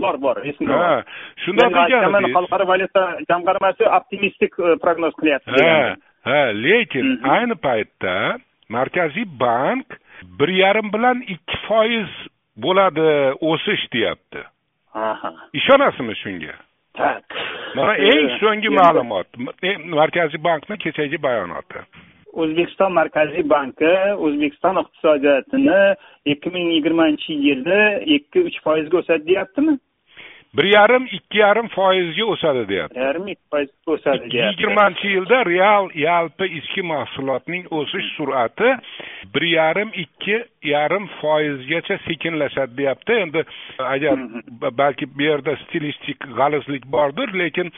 bor 0.00 0.18
bor 0.24 0.36
esimda 0.44 0.78
ha 0.84 1.02
shundoq 1.44 1.74
degan 1.78 2.30
xalqaro 2.36 2.66
valyuta 2.72 3.04
jamg'armasi 3.30 3.90
optimistik 3.98 4.52
prognoz 4.82 5.14
qilyapti 5.20 5.64
ha 5.64 5.96
ha 6.30 6.40
lekin 6.66 7.18
ayni 7.36 7.56
paytda 7.68 8.14
markaziy 8.68 9.26
bank 9.40 9.98
bir 10.38 10.48
yarim 10.48 10.92
bilan 10.92 11.20
ikki 11.34 11.56
foiz 11.66 12.10
bo'ladi 12.56 13.08
o'sish 13.40 13.84
deyapti. 13.92 14.42
Ishonasizmi 15.52 16.14
shunga? 16.22 16.54
Mana 17.76 17.94
eng 18.10 18.28
so'nggi 18.40 18.70
ma'lumot. 18.78 19.28
Markaziy 19.98 20.42
bankni 20.48 20.78
kechagi 20.78 21.18
bayonoti 21.22 21.82
o'zbekiston 22.42 22.92
markaziy 22.98 23.44
banki 23.54 23.92
o'zbekiston 24.26 24.82
iqtisodiyotini 24.82 25.80
ikki 26.32 26.50
ming 26.54 26.70
yigirmanchi 26.76 27.32
yilda 27.46 27.80
ikki 28.16 28.46
uch 28.48 28.60
foizga 28.66 28.98
o'sadi 29.02 29.26
deyaptimi? 29.32 29.78
Bir 30.56 30.64
yarim 30.64 31.06
ikki 31.12 31.38
yarim 31.38 31.68
foizga 31.68 32.24
o'sadi 32.32 32.68
deyapti. 32.68 32.98
Yarim 32.98 33.26
ikki 33.28 33.44
foizga 33.50 33.92
o'sadi 33.94 34.30
deyapti. 34.30 34.50
yigirmanchi 34.50 35.08
yilda 35.14 35.38
real 35.46 35.88
yalpi 35.94 36.46
ichki 36.58 36.82
mahsulotning 36.82 37.64
o'sish 37.78 38.08
sur'ati 38.16 38.70
bir 39.34 39.42
yarim 39.42 39.90
ikki 40.04 40.36
yarim 40.62 41.08
foizgacha 41.20 41.98
sekinlashadi 42.06 42.76
deyapti. 42.76 43.12
Endi 43.12 43.44
agar 43.78 44.18
balki 44.78 45.06
bu 45.18 45.22
yerda 45.22 45.56
stilistik 45.56 46.18
g'alizlik 46.38 46.84
bordir 46.96 47.28
lekin 47.42 47.72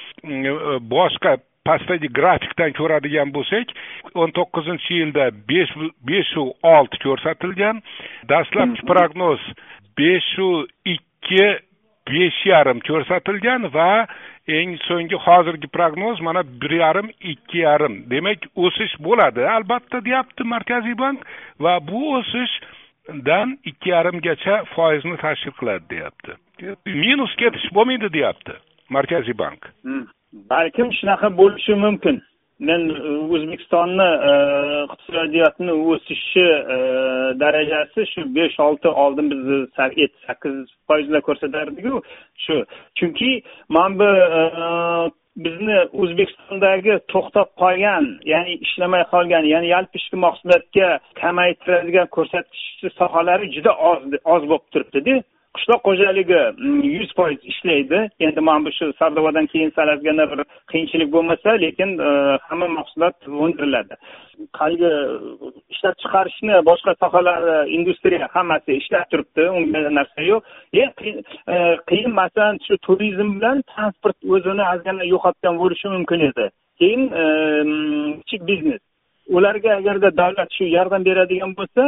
boshqa 0.97 1.37
pastdagi 1.69 2.09
grafikdan 2.19 2.73
ko'radigan 2.79 3.33
bo'lsak 3.37 3.73
o'n 4.21 4.35
to'qqizinchi 4.39 5.01
yilda 5.01 5.31
besh 5.51 5.73
beshu 6.11 6.45
olti 6.77 7.03
ko'rsatilgan 7.05 7.83
dastlabki 8.33 8.87
prognoz 8.91 9.43
beshu 10.01 10.51
ikki 10.95 11.47
besh 12.11 12.41
yarim 12.53 12.81
ko'rsatilgan 12.89 13.69
va 13.77 13.91
eng 14.59 14.77
so'nggi 14.87 15.19
hozirgi 15.27 15.69
prognoz 15.77 16.21
mana 16.29 16.43
bir 16.63 16.73
yarim 16.83 17.09
ikki 17.33 17.59
yarim 17.67 17.95
demak 18.11 18.47
o'sish 18.65 18.95
bo'ladi 19.07 19.49
albatta 19.57 20.05
deyapti 20.09 20.43
markaziy 20.55 20.99
bank 21.03 21.27
va 21.65 21.75
bu 21.89 22.03
o'sishdan 22.19 23.59
ikki 23.71 23.89
yarimgacha 23.97 24.55
foizni 24.75 25.17
tashkil 25.25 25.57
qiladi 25.59 25.85
deyapti 25.95 26.31
minus 27.05 27.35
ketish 27.43 27.67
bo'lmaydi 27.77 28.13
deyapti 28.19 28.55
markaziy 28.89 29.39
bank. 29.39 29.67
Balkim 30.50 30.88
shunaqa 30.99 31.28
bo'lishi 31.40 31.75
mumkin. 31.85 32.23
Men 32.69 32.88
e, 32.88 33.11
o'zbekistonni 33.35 34.09
e, 34.28 34.31
iqtisodiyotni 34.85 35.73
o'sishi 35.93 36.47
e, 36.75 36.78
darajasi 37.43 38.07
shu 38.12 38.25
besh 38.38 38.57
olti 38.66 38.88
oldin 39.05 39.31
biz 39.33 39.45
yetti 40.02 40.19
sakkiz 40.26 40.57
foizlar 40.88 41.21
ko'rsatardiku. 41.28 42.02
Shu. 42.45 42.57
Chunki 42.99 43.31
mana 43.69 43.99
bu 44.00 44.09
bizni 45.45 45.78
o'zbekistondagi 46.02 46.95
to'xtab 47.12 47.49
qolgan 47.62 48.05
ya'ni 48.33 48.55
ishlamay 48.66 49.02
qolgan 49.12 49.45
ya'ni 49.52 49.69
yalpi 49.75 49.97
ichki 50.00 50.16
mahsulotga 50.26 50.88
kamaytiradigan 51.21 52.09
ko'rsatkich 52.16 52.93
sohalari 53.00 53.47
juda 53.57 53.73
oz 53.90 54.00
oz 54.35 54.43
bo'lib 54.50 54.66
turibdida 54.73 55.16
qishloq 55.57 55.81
xo'jaligi 55.89 56.41
mm, 56.59 56.83
yuz 56.99 57.11
foiz 57.19 57.41
ishlaydi. 57.53 57.99
Endi 58.27 58.41
mana 58.49 58.65
bu 58.67 58.71
shu 58.79 58.93
sardobadan 59.01 59.47
keyin 59.53 59.71
sal 59.77 59.89
ozgina 59.95 60.25
bir 60.31 60.41
qiyinchilik 60.73 61.13
bo'lmasa 61.15 61.51
lekin 61.65 61.91
e, 62.09 62.11
hamma 62.49 62.69
mahsulot 62.79 63.17
o'ndiriladi 63.45 63.95
haligi 64.61 64.91
e, 64.93 65.51
ishlab 65.75 65.95
chiqarishni 66.03 66.55
boshqa 66.71 66.93
sohalari 67.03 67.53
e, 67.55 67.59
industriya 67.79 68.29
hammasi 68.37 68.73
ishlab 68.81 69.05
turibdi 69.13 69.45
unga 69.59 69.81
narsa 69.99 70.27
yo'q. 70.31 70.43
Eng 70.83 70.93
qiyin 71.91 72.13
masalan 72.23 72.59
shu 72.67 72.75
turizm 72.89 73.29
bilan 73.37 73.63
transport 73.73 74.19
o'zini 74.35 74.65
ozgina 74.73 75.05
yo'qotgan 75.13 75.55
bo'lishi 75.63 75.95
mumkin 75.97 76.21
edi. 76.31 76.51
Keyin 76.81 77.03
kichik 78.27 78.43
biznes. 78.51 78.83
Ularga 79.37 79.71
agarda 79.81 80.11
davlat 80.23 80.51
shu 80.57 80.65
yordam 80.77 81.03
beradigan 81.09 81.53
bo'lsa 81.61 81.83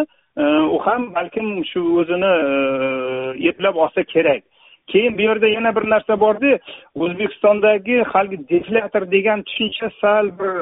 u 0.75 0.79
ham 0.87 1.15
balkim 1.15 1.65
shu 1.71 1.81
o'zini 2.01 2.33
e, 2.51 3.49
eplab 3.49 3.77
olsa 3.77 4.03
kerak. 4.03 4.43
Keyin 4.87 5.19
bu 5.19 5.23
yerda 5.23 5.49
yana 5.49 5.77
bir 5.77 5.91
narsa 5.91 6.21
borda 6.21 6.59
o'zbekistondagi 6.95 8.03
haligi 8.13 8.39
deflyator 8.49 9.11
degan 9.11 9.43
tushuncha 9.43 9.91
sal 10.01 10.27
bir 10.39 10.53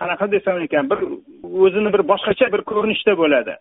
qanaqa 0.00 0.30
desam 0.34 0.60
ekan 0.66 0.90
bir 0.90 0.98
o'zini 1.64 1.92
bir 1.94 2.02
boshqacha 2.10 2.52
bir 2.52 2.62
ko'rinishda 2.70 3.16
bo'ladi. 3.22 3.56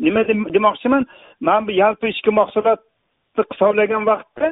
Nima 0.00 0.22
demoqchiman? 0.28 1.06
Mana 1.40 1.66
bu 1.66 1.70
yalpi 1.82 2.08
ichki 2.08 2.30
mahsulotni 2.30 3.44
hisoblagan 3.52 4.06
vaqtda 4.06 4.48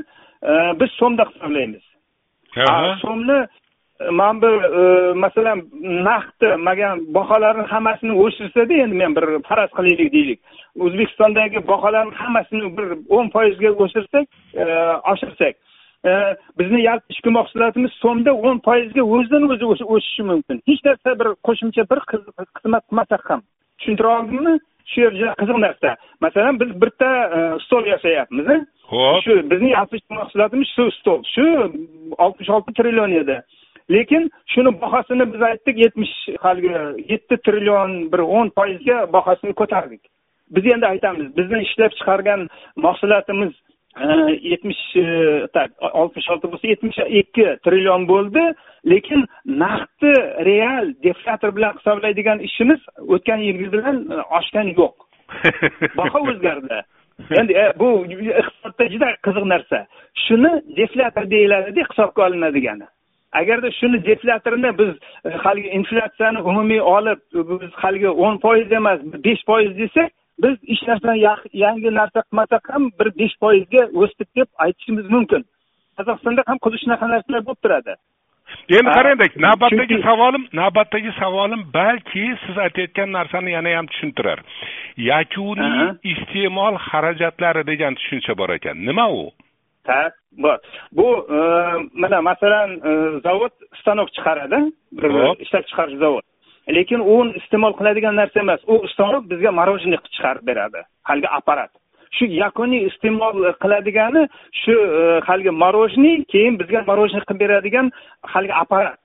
e, 0.51 0.53
biz 0.81 0.91
so'mda 1.01 1.25
hisoblaymiz. 1.31 1.85
So'mni 3.03 3.39
mana 4.11 4.43
bu 4.43 4.47
e, 4.47 5.13
masalan 5.13 5.59
naqdni 5.83 6.57
magan 6.57 7.15
baholarni 7.15 7.63
hammasini 7.63 8.13
o'chirsada 8.23 8.75
endi 8.75 8.95
men 8.95 9.17
bir 9.17 9.25
faraz 9.49 9.71
qilaylik 9.79 10.13
deylik. 10.13 10.41
O'zbekistondagi 10.85 11.69
baholarni 11.69 12.15
hammasini 12.15 12.77
bir 12.77 12.87
o'n 13.17 13.29
foizga 13.35 13.69
e, 14.55 14.65
oshirsak 15.13 15.55
e, 16.09 16.11
bizni 16.59 16.83
yalpi 16.83 17.07
ichki 17.15 17.31
mahsulotimiz 17.31 17.93
so'mda 18.03 18.33
o'n 18.33 18.59
foizga 18.67 19.03
o'zidan 19.03 19.51
o'zi 19.51 19.65
o'sishi 19.95 20.23
mumkin. 20.23 20.63
Hech 20.69 20.83
narsa 20.85 21.19
bir 21.21 21.29
qo'shimcha 21.47 21.83
bir 21.91 22.01
xizmat 22.57 22.85
qilmasak 22.89 23.31
ham. 23.31 23.41
Tushuntira 23.79 24.09
oldimmi 24.19 24.55
shu 24.91 25.01
yer 25.01 25.13
juda 25.21 25.35
qiziq 25.41 25.59
narsa. 25.67 25.97
Masalan 26.21 26.61
biz 26.61 26.71
bitta 26.83 27.11
stol 27.65 27.85
yasayapmiz 27.95 28.47
ho'p 28.93 29.23
shu 29.25 29.33
bizni 29.51 29.71
yalpi 29.77 29.97
ichki 29.97 30.15
mahsulotimiz 30.21 30.69
shu 30.77 30.91
stol 30.99 31.21
shu 31.35 31.47
oltmish 32.25 32.51
olti 32.57 32.73
trillion 32.79 33.13
edi 33.23 33.37
lekin 33.91 34.31
shuni 34.53 34.81
bahosini 34.83 35.33
biz 35.33 35.43
aytdik 35.43 35.77
yetmish 35.85 36.15
haligi 36.45 36.75
yetti 37.13 37.37
trillion 37.47 38.13
bir 38.13 38.23
o'n 38.39 38.53
foizga 38.59 39.13
bahosini 39.13 39.53
ko'tardik. 39.61 40.03
Biz 40.51 40.65
endi 40.75 40.87
aytamiz 40.87 41.37
bizni 41.37 41.63
ishlab 41.63 41.93
chiqargan 41.99 42.49
mahsulotimiz 42.77 43.53
e, 44.05 44.07
yetmish 44.53 44.83
e, 44.97 45.05
oltmish 46.03 46.31
olti 46.31 46.53
bo'lsa 46.53 46.67
yetmish 46.73 46.99
ikki 47.23 47.47
trillion 47.65 48.09
bo'ldi. 48.13 48.45
Lekin 48.93 49.27
naqdni 49.65 50.15
real 50.51 50.95
deflyator 51.05 51.57
bilan 51.57 51.77
hisoblaydigan 51.79 52.39
ishimiz 52.49 52.81
o'tgan 53.09 53.45
yilgi 53.49 53.73
bilan 53.73 53.97
e, 54.11 54.23
oshgani 54.39 54.75
yo'q. 54.81 54.95
Baho 55.99 56.25
o'zgardi. 56.31 56.83
Endi 57.41 57.53
bu 57.81 57.89
iqtisodda 58.15 58.85
juda 58.95 59.09
qiziq 59.27 59.45
narsa. 59.55 59.85
Shuni 60.25 60.53
deflyator 60.79 61.31
deyiladida 61.35 61.87
hisobga 61.91 62.27
olinadigani 62.29 62.87
agarda 63.33 63.71
shuni 63.79 64.05
deflyatorini 64.05 64.79
biz 64.79 64.93
e, 65.25 65.31
haligi 65.45 65.69
inflyatsiyani 65.69 66.41
umumiy 66.51 66.81
olib 66.81 67.21
biz 67.63 67.73
haligi 67.83 68.09
o'n 68.09 68.39
foiz 68.45 68.73
emas 68.73 69.01
besh 69.25 69.43
foiz 69.47 69.79
desak 69.79 70.13
biz 70.43 70.57
hech 70.69 70.83
narsani 70.89 71.19
yangi 71.65 71.91
narsa 72.01 72.21
qilmasak 72.27 72.71
ham 72.73 72.91
bir 72.99 73.09
besh 73.21 73.35
foizga 73.43 73.83
o'sdik 74.03 74.29
deb 74.37 74.49
aytishimiz 74.65 75.11
mumkin. 75.15 75.43
Qozog'istonda 75.97 76.43
ham 76.47 76.59
xuddi 76.65 76.83
shunaqa 76.83 77.07
narsalar 77.13 77.43
bo'lib 77.49 77.63
turadi. 77.65 77.95
Endi 78.77 78.91
qarangda 78.97 79.27
navbatdagi 79.47 79.97
savolim 80.09 80.45
navbatdagi 80.61 81.13
savolim 81.21 81.63
balki 81.75 82.25
siz 82.45 82.59
aytayotgan 82.65 83.13
narsani 83.19 83.51
yana 83.57 83.77
ham 83.79 83.87
tushuntirar. 83.93 84.39
Yakuniy 85.11 85.77
iste'mol 86.13 86.75
xarajatlari 86.89 87.63
degan 87.71 87.99
tushuncha 87.99 88.39
bor 88.41 88.51
ekan. 88.59 88.77
Nima 88.89 89.07
u 89.21 89.23
tak 89.85 90.13
bor. 90.33 90.59
Bu 90.93 91.27
e, 91.31 91.39
mana 91.93 92.23
masalan 92.23 92.71
e, 92.71 93.21
zavod 93.21 93.53
stanok 93.81 94.13
chiqaradi. 94.17 94.59
Bir 94.93 95.11
ishlab 95.45 95.65
chiqarish 95.71 95.99
zavod. 96.05 96.25
Lekin 96.77 97.01
u 97.01 97.17
iste'mol 97.41 97.73
qiladigan 97.79 98.17
narsa 98.17 98.41
emas. 98.41 98.61
U 98.67 98.89
stanok 98.93 99.31
bizga 99.31 99.51
мороженое 99.61 100.01
chiqarib 100.17 100.47
beradi. 100.47 100.81
Haligi 101.09 101.29
apparat. 101.39 101.71
Shu 102.17 102.25
yakuniy 102.27 102.87
iste'mol 102.91 103.37
qiladigani 103.63 104.23
shu 104.63 104.75
e, 105.01 105.21
haligi 105.29 105.53
мороженое 105.65 106.25
keyin 106.33 106.59
bizga 106.61 106.85
мороженое 106.91 107.25
qilib 107.29 107.41
beradigan 107.45 107.93
haligi 108.23 108.55
apparat. 108.63 108.99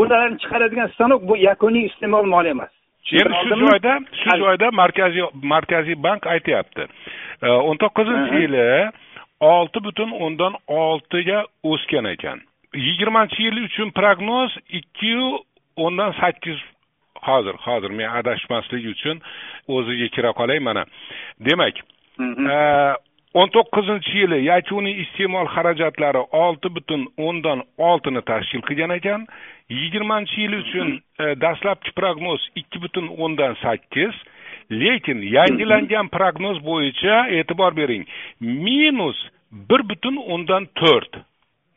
Ularni 0.00 0.38
chiqaradigan 0.42 0.88
stanok 0.94 1.22
bu 1.28 1.36
yakuniy 1.36 1.86
iste'mol 1.90 2.26
mol 2.34 2.46
emas. 2.54 2.72
Endi 3.12 3.34
shu 3.40 3.56
joyda 3.64 3.92
shu 4.20 4.36
joyda 4.42 4.70
markaziy 4.80 5.26
markaziy 5.54 5.96
bank 6.06 6.26
aytyapti. 6.34 6.84
O'n 7.68 7.78
to'qqizinchi 7.82 8.40
yili 8.42 8.64
olti 9.40 9.84
butun 9.84 10.10
o'ndan 10.10 10.54
oltiga 10.66 11.44
o'sgan 11.62 12.04
ekan. 12.04 12.40
Yigirmanchi 12.74 13.42
yil 13.42 13.62
uchun 13.64 13.90
prognoz 13.90 14.56
ikkiyu 14.68 15.38
o'ndan 15.76 16.12
sakkiz 16.20 16.58
hozir. 17.22 17.54
Hozir 17.66 17.90
men 17.90 18.08
adashmaslik 18.20 18.86
uchun 18.94 19.20
o'ziga 19.68 20.08
kira 20.08 20.32
qolay 20.38 20.58
mana. 20.58 20.84
Demak 21.40 21.76
e, 22.54 22.58
o'n 23.34 23.48
to'qqizinchi 23.56 24.16
yili 24.22 24.38
yakuniy 24.44 25.00
iste'mol 25.04 25.46
xarajatlari 25.54 26.22
olti 26.44 26.68
butun 26.76 27.06
o'ndan 27.26 27.62
oltini 27.78 28.22
tashkil 28.30 28.62
qilgan 28.68 28.96
ekan. 28.98 29.26
Yigirmanchi 29.80 30.40
yil 30.42 30.58
uchun 30.62 30.88
e, 31.22 31.24
dastlabki 31.44 31.92
prognoz 32.00 32.48
ikki 32.60 32.82
butun 32.84 33.08
o'ndan 33.18 33.54
sakkiz 33.62 34.14
lekin 34.70 35.22
yangilangan 35.36 36.08
prognoz 36.08 36.58
bo'yicha 36.64 37.26
e'tibor 37.38 37.76
bering 37.76 38.04
minus 38.40 39.18
bir 39.52 39.80
butun 39.88 40.16
o'ndan 40.16 40.64
to'rt 40.80 41.12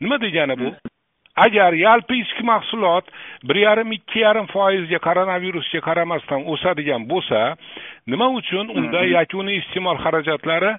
nima 0.01 0.17
degani 0.21 0.59
bu 0.59 0.69
agar 1.35 1.73
yalpi 1.73 2.15
ichki 2.23 2.43
mahsulot 2.43 3.05
bir 3.43 3.55
yarim 3.55 3.91
ikki 3.91 4.19
yarim 4.19 4.45
foizga 4.45 4.99
koronavirusga 5.07 5.79
qaramasdan 5.87 6.41
o'sadigan 6.53 7.09
bo'lsa 7.11 7.55
nima 8.07 8.27
uchun 8.39 8.67
unda 8.77 9.01
yakuniy 9.17 9.57
iste'mol 9.61 9.97
xarajatlari 10.03 10.71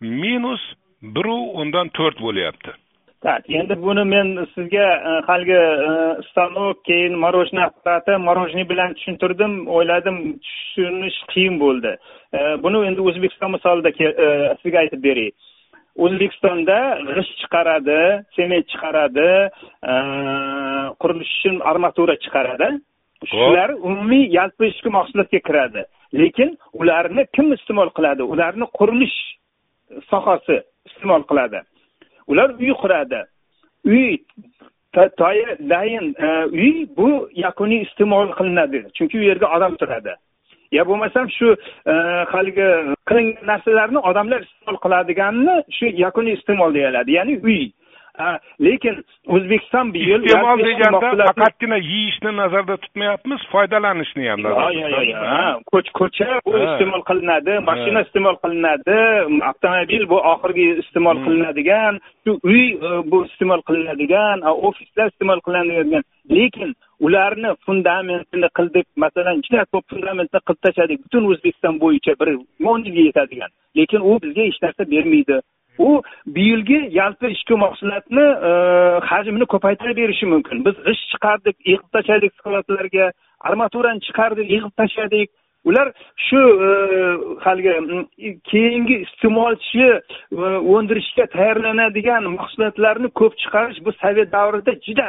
minus 0.00 0.62
biru 1.02 1.38
o'ndan 1.60 1.88
to'rt 1.98 2.18
bo'lyapti 2.26 2.70
так 3.22 3.44
endi 3.60 3.74
buni 3.82 4.04
men 4.04 4.28
sizga 4.54 4.86
e, 5.08 5.12
haligi 5.28 5.58
e, 5.88 5.90
stanok 6.30 6.84
keyin 6.88 7.14
мороженое 7.24 7.66
apparati 7.70 8.16
мороженое 8.28 8.68
bilan 8.72 8.94
tushuntirdim 8.96 9.52
o'yladim 9.76 10.16
tushunish 10.46 11.18
qiyin 11.32 11.60
bo'ldi. 11.60 11.92
E, 12.36 12.38
buni 12.64 12.78
endi 12.88 13.00
o'zbekiston 13.08 13.50
misolida 13.56 13.90
sizga 14.62 14.78
aytib 14.84 15.02
beray 15.08 15.30
o'zbekistonda 16.04 16.78
g'isht 17.14 17.34
chiqaradi 17.42 18.00
sement 18.36 18.64
chiqaradi 18.72 19.30
qurilish 21.00 21.32
uchun 21.38 21.56
armatura 21.70 22.14
chiqaradi. 22.24 22.68
Shular 23.32 23.70
umumiy 23.88 24.24
yalpi 24.38 24.64
ichki 24.72 24.88
mahsulotga 24.98 25.40
kiradi. 25.48 25.82
Lekin 26.20 26.56
ularni 26.80 27.26
kim 27.36 27.52
iste'mol 27.56 27.90
qiladi? 27.96 28.22
Ularni 28.32 28.66
qurilish 28.78 29.18
sohasi 30.10 30.56
iste'mol 30.88 31.22
qiladi. 31.30 31.60
Ular 32.30 32.54
uy 32.62 32.72
quradi. 32.82 33.20
Uy 33.84 34.18
dayin 35.72 36.14
e, 36.18 36.28
uy 36.52 36.86
bu 36.96 37.28
yakuniy 37.34 37.82
iste'mol 37.86 38.32
qilinadi. 38.38 38.84
Chunki 38.96 39.18
u 39.18 39.22
yerga 39.22 39.46
odam 39.56 39.76
turadi. 39.80 40.14
Yo 40.72 40.84
bo'lmasam 40.86 41.26
shu 41.36 41.48
e, 41.86 41.92
haligi 42.32 42.68
qilingan 43.08 43.46
narsalarni 43.50 44.00
odamlar 44.10 44.40
iste'mol 44.46 44.78
qiladiganini 44.84 45.56
shu 45.78 45.92
yakuniy 46.04 46.34
iste'mol 46.38 46.74
deyiladi. 46.74 47.18
Ya'ni 47.18 47.38
uy. 47.44 47.60
Lekin 48.66 48.96
o'zbekiston 49.26 49.92
bu 49.94 49.98
yil 50.10 50.24
iste'mol 50.24 50.64
deganda 50.68 51.26
faqatgina 51.30 51.76
yeyishni 51.76 52.36
nazarda 52.36 52.76
tutmayapmiz 52.84 53.40
foydalanishni 53.52 54.28
ham 54.28 54.42
nazarda 54.42 55.90
ko'cha 55.98 56.40
bu 56.46 56.56
iste'mol 56.66 57.02
qilinadi 57.10 57.58
mashina 57.70 58.06
iste'mol 58.06 58.36
qilinadi 58.44 58.98
avtomobil 59.50 60.08
bu 60.12 60.18
oxirgi 60.34 60.66
iste'mol 60.84 61.24
qilinadigan 61.26 62.00
shu 62.24 62.38
uy 62.44 62.64
e, 62.88 62.90
bu 63.10 63.24
iste'mol 63.26 63.62
qilinadigan 63.68 64.42
ofislar 64.68 65.06
iste'mol 65.12 65.40
qilinadigan. 65.46 66.04
Lekin 66.30 66.74
ularni 67.06 67.50
fundamentini 67.66 68.48
qildik 68.58 68.86
masalan 69.04 69.42
juda 69.46 69.64
ko'p 69.72 69.84
fundamentni 69.92 70.40
qilib 70.46 70.60
tashladik 70.66 70.98
butun 71.04 71.30
o'zbekiston 71.32 71.80
bo'yicha 71.84 72.12
bir 72.20 72.28
o'n 72.72 72.84
yilga 72.86 73.06
yetadigan. 73.08 73.50
Lekin 73.78 74.06
u 74.10 74.18
bizga 74.24 74.42
hech 74.48 74.60
narsa 74.64 74.90
bermaydi 74.94 75.40
u 75.88 76.02
bu 76.34 76.40
yilgi 76.50 76.78
yalpi 77.00 77.26
ichki 77.34 77.54
mahsulotni 77.64 78.26
e, 78.48 78.50
hajmini 79.10 79.46
ko'paytirib 79.54 79.96
berishi 80.02 80.26
mumkin. 80.32 80.64
Biz 80.66 80.76
g'isht 80.86 81.06
chiqardik 81.12 81.56
yig'ib 81.70 81.88
tashladik 81.96 82.32
skladlarga 82.38 83.12
armaturani 83.48 84.00
chiqardik 84.06 84.50
yig'ib 84.54 84.74
tashladik 84.80 85.30
ular 85.64 85.92
shu 86.26 86.40
e, 86.66 86.68
haligi 87.44 88.36
keyingi 88.50 88.96
iste'molchi 89.06 89.86
e, 89.86 90.00
o'ndirishga 90.74 91.26
tayyorlanadigan 91.36 92.28
mahsulotlarni 92.36 93.08
ko'p 93.20 93.34
chiqarish 93.42 93.80
bu 93.86 93.92
sovet 94.02 94.32
davrida 94.36 94.72
juda 94.86 95.08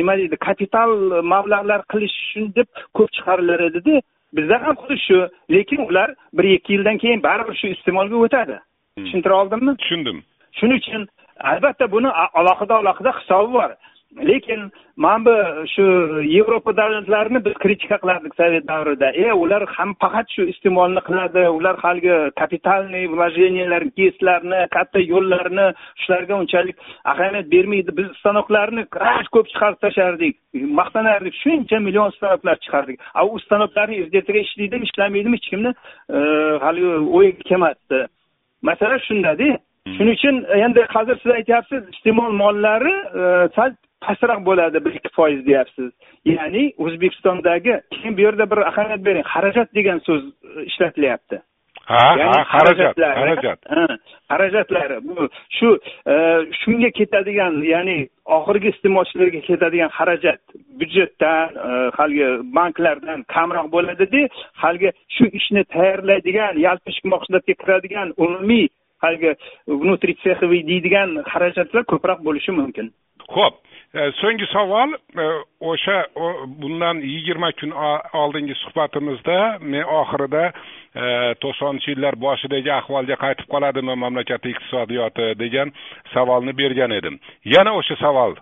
nima 0.00 0.14
deydi 0.20 0.36
kapital 0.48 0.90
mablag'lar 1.34 1.80
qilish 1.92 2.16
uchun 2.24 2.54
deb 2.60 2.68
ko'p 2.96 3.10
chiqarilar 3.16 3.60
edida. 3.70 4.00
Bizda 4.36 4.56
ham 4.64 4.76
xuddi 4.80 4.96
shu 5.06 5.18
lekin 5.54 5.80
ular 5.88 6.08
bir 6.38 6.44
ikki 6.56 6.72
yildan 6.72 6.98
keyin 7.02 7.22
baribir 7.28 7.54
shu 7.60 7.66
iste'molga 7.76 8.16
o'tadi. 8.24 8.58
Tushuntira 9.04 9.40
oldimmi? 9.42 9.76
Tushundim. 9.82 10.18
Shuning 10.58 10.80
uchun 10.82 11.06
albatta 11.52 11.90
buni 11.94 12.10
alohida 12.40 12.74
alohida 12.82 13.12
hisobi 13.20 13.52
bor. 13.58 13.70
Lekin 14.28 14.70
mana 14.96 15.24
bu 15.24 15.66
shu 15.74 15.82
yevropa 16.36 16.76
davlatlarini 16.76 17.44
biz 17.44 17.54
kritika 17.62 17.96
qilardik 18.02 18.34
sovet 18.40 18.68
davrida. 18.68 19.10
E 19.12 19.32
ular 19.32 19.66
ham 19.76 19.94
faqat 20.02 20.26
shu 20.34 20.42
iste'molni 20.52 21.02
qiladi 21.08 21.42
ular 21.56 21.76
haligi 21.84 22.16
kapitalniy 22.40 23.06
вложениялар 23.12 23.84
geslarni 24.00 24.60
katta 24.76 24.98
yo'llarni 25.12 25.66
shularga 26.02 26.34
unchalik 26.42 26.76
ahamiyat 27.12 27.46
bermaydi. 27.54 27.96
Biz 27.98 28.08
stanoklarni 28.20 28.82
ko'p 29.34 29.46
chiqarib 29.52 29.80
tashlardik 29.84 30.34
maqtanardik 30.80 31.34
shuncha 31.42 31.78
million 31.86 32.10
stanoklar 32.16 32.56
chiqardik. 32.64 32.98
A 33.14 33.26
u 33.26 33.38
stanoklarni 33.46 33.96
ertaga 34.06 34.40
ishlaydimi 34.46 34.84
ishlamaydimi 34.88 35.36
hech 35.36 35.50
kimni 35.52 35.70
e, 36.16 36.18
haligi 36.64 36.94
o'yiga 37.18 37.42
kelmasdi 37.50 38.06
masala 38.62 38.98
shundada 39.08 39.48
hmm. 39.54 39.94
shuning 39.96 40.16
uchun 40.18 40.36
endi 40.64 40.86
hozir 40.94 41.16
siz 41.22 41.32
aytyapsiz 41.38 41.82
iste'mol 41.94 42.32
mollari 42.42 42.94
e, 43.20 43.22
sal 43.56 43.74
pastroq 44.04 44.40
bo'ladi 44.48 44.84
bir 44.84 44.92
ikki 44.98 45.10
foiz 45.18 45.46
deyapsiz. 45.46 45.90
Ya'ni 46.24 46.64
o'zbekistondagi 46.84 47.80
keyin 47.94 48.16
bu 48.16 48.20
yerda 48.26 48.50
bir 48.50 48.58
ahamiyat 48.70 49.04
bering 49.04 49.26
xarajat 49.34 49.74
degan 49.74 49.98
so'z 50.08 50.22
e, 50.24 50.64
ishlatilyapti 50.70 51.42
ha 51.90 52.04
ha 52.20 52.44
xarajat 52.52 52.94
xarajat. 53.18 53.58
Xarajatlari 54.30 54.98
bu 55.08 55.28
shu 55.58 55.68
e, 56.12 56.14
shunga 56.60 56.90
ketadigan 56.98 57.54
ya'ni 57.72 57.98
oxirgi 58.36 58.68
iste'molchilarga 58.74 59.40
ketadigan 59.48 59.90
xarajat 59.98 60.40
byudjetdan 60.80 61.48
haligi 61.98 62.28
banklardan 62.58 63.20
kamroq 63.34 63.66
bo'ladida 63.76 64.22
haligi 64.62 64.90
shu 65.16 65.24
ishni 65.38 65.62
tayyorlaydigan 65.74 66.52
yalpi 66.66 66.88
ichki 66.94 67.08
mahsulotga 67.14 67.54
kiradigan 67.62 68.08
umumiy 68.24 68.68
haligi 69.04 69.30
внутри 69.66 70.12
цеховый 70.22 70.62
deydigan 70.70 71.10
xarajatlar 71.32 71.82
ko'proq 71.92 72.20
bo'lishi 72.28 72.52
mumkin 72.60 72.86
ho'p 73.36 73.54
e, 73.94 74.10
so'nggi 74.20 74.46
savol 74.52 74.94
e, 74.94 75.26
o'sha 75.60 75.98
bundan 76.60 77.02
yigirma 77.12 77.52
kun 77.60 77.72
oldingi 78.22 78.54
suhbatimizda 78.62 79.38
men 79.60 79.84
oxirida 80.00 80.44
e, 80.48 81.04
to'qsoninchi 81.42 81.94
yillar 81.94 82.18
boshidagi 82.26 82.72
ahvolga 82.80 83.16
qaytib 83.24 83.48
qoladimi 83.54 83.94
mamlakat 84.04 84.50
iqtisodiyoti 84.52 85.32
degan 85.44 85.72
savolni 86.14 86.52
bergan 86.60 86.90
edim. 87.00 87.20
Yana 87.44 87.72
o'sha 87.80 87.96
savol 88.04 88.36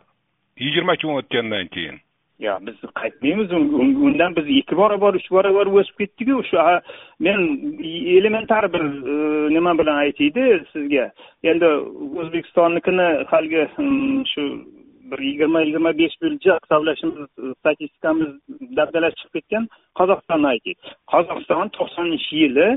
yigirma 0.64 0.96
kun 0.96 1.18
o'tgandan 1.20 1.68
keyin. 1.74 2.00
Yo 2.38 2.56
biz 2.60 2.76
qaytmaymiz 3.00 3.52
undan 3.52 4.36
biz 4.36 4.46
ikki 4.60 4.76
barobar 4.76 5.14
uch 5.18 5.28
barobar 5.36 5.66
o'sib 5.80 5.96
ketdiku 6.00 6.42
shu 6.48 6.64
men 7.26 7.38
elementar 8.18 8.72
bir 8.72 8.84
e, 9.12 9.14
nima 9.54 9.72
bilan 9.78 9.96
aytaydi 10.04 10.42
sizga. 10.72 11.10
Endi 11.50 11.68
o'zbekistonnikini 12.20 13.08
haligi 13.32 13.62
hmm, 13.76 14.26
shu 14.32 14.42
bir 15.10 15.18
yigirma 15.30 15.60
yigirma 15.62 15.92
besh 15.98 16.16
yilcha 16.22 16.58
hisoblashimiz 16.62 17.16
statistikamiz 17.60 18.30
dabdalasi 18.78 19.16
chiqib 19.20 19.34
ketgan 19.36 19.68
qozog'istonni 19.98 20.48
aytaylik. 20.52 20.78
Qozog'iston 21.12 21.68
to'qsoninchi 21.78 22.32
yili 22.42 22.68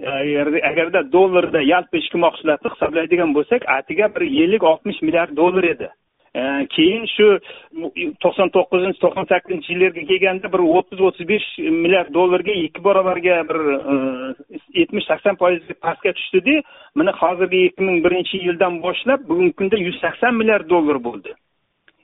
e, 0.00 0.60
agarda 0.70 1.00
dollarda 1.16 1.60
yalpi 1.72 2.02
ichki 2.02 2.18
mahsulotni 2.26 2.72
hisoblaydigan 2.74 3.36
bo'lsak 3.36 3.68
atiga 3.78 4.14
bir 4.14 4.24
ellik 4.44 4.62
oltmish 4.72 5.02
milliard 5.06 5.36
dollar 5.42 5.64
edi. 5.74 5.88
Keyin 6.34 7.06
shu 7.14 7.26
to'qson 8.22 8.50
to'qqizinchi 8.56 8.98
to'qson 9.04 9.26
sakkizinchi 9.30 9.72
yillarga 9.72 10.02
kelganda 10.10 10.50
bir 10.54 10.62
o'ttiz 10.76 11.00
o'ttiz 11.06 11.28
besh 11.28 11.46
milliard 11.82 12.10
dollarga 12.14 12.52
ikki 12.66 12.84
barobarga 12.84 13.36
bir 13.50 13.58
e, 13.92 13.94
yetmish 14.80 15.06
sakson 15.10 15.38
foizga 15.42 15.74
pastga 15.86 16.12
tushdida 16.18 16.56
mana 16.94 17.12
hozirgi 17.22 17.60
ikki 17.68 17.82
ming 17.88 17.98
birinchi 18.06 18.40
yildan 18.46 18.82
boshlab 18.86 19.28
bugungi 19.28 19.52
kunda 19.60 19.76
yuz 19.86 20.00
sakson 20.04 20.34
milliard 20.40 20.68
dollar 20.70 20.98
bo'ldi. 21.06 21.30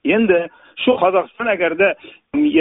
Endi 0.04 0.38
shu 0.82 0.94
qozog'iston 1.02 1.50
agarda 1.54 1.88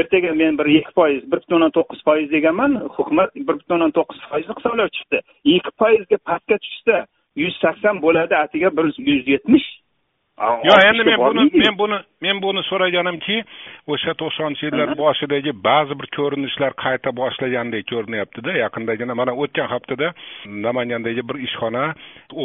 ertaga 0.02 0.34
men 0.42 0.58
bir 0.60 0.68
ikki 0.80 0.94
foiz 0.98 1.22
bir 1.32 1.38
butun 1.42 1.56
o'ndan 1.58 1.76
to'qqiz 1.78 2.02
foiz 2.08 2.32
deganman 2.32 2.80
hukumat 2.98 3.36
bir 3.36 3.56
butun 3.60 3.76
o'ndan 3.76 3.94
to'qqiz 3.98 4.26
foizni 4.32 4.58
hisoblab 4.58 4.90
chiqdi. 4.98 5.22
Ikki 5.56 5.72
foizga 5.82 6.18
pastga 6.30 6.58
tushsa 6.66 6.98
yuz 7.44 7.56
sakson 7.64 8.02
bo'ladi 8.06 8.36
atiga 8.44 8.70
bir 8.78 8.86
yuz 9.12 9.28
yetmish 9.36 9.68
yo'q 10.40 10.80
endi 10.90 11.04
men 11.04 11.20
buni 11.20 11.44
men 11.54 11.78
buni 11.80 11.98
men 12.26 12.42
buni 12.44 12.62
so'raganimki 12.70 13.38
o'sha 13.94 14.14
to'qsoninchi 14.22 14.70
yillar 14.70 14.94
boshidagi 15.02 15.52
ba'zi 15.68 15.98
bir 16.00 16.08
ko'rinishlar 16.18 16.76
qayta 16.84 17.14
boshlagandek 17.22 17.88
ko'rinyaptida 17.92 18.56
yaqindagina 18.64 19.18
mana 19.22 19.34
o'tgan 19.44 19.68
haftada 19.74 20.14
namangandagi 20.68 21.28
bir 21.30 21.42
ishxona 21.48 21.84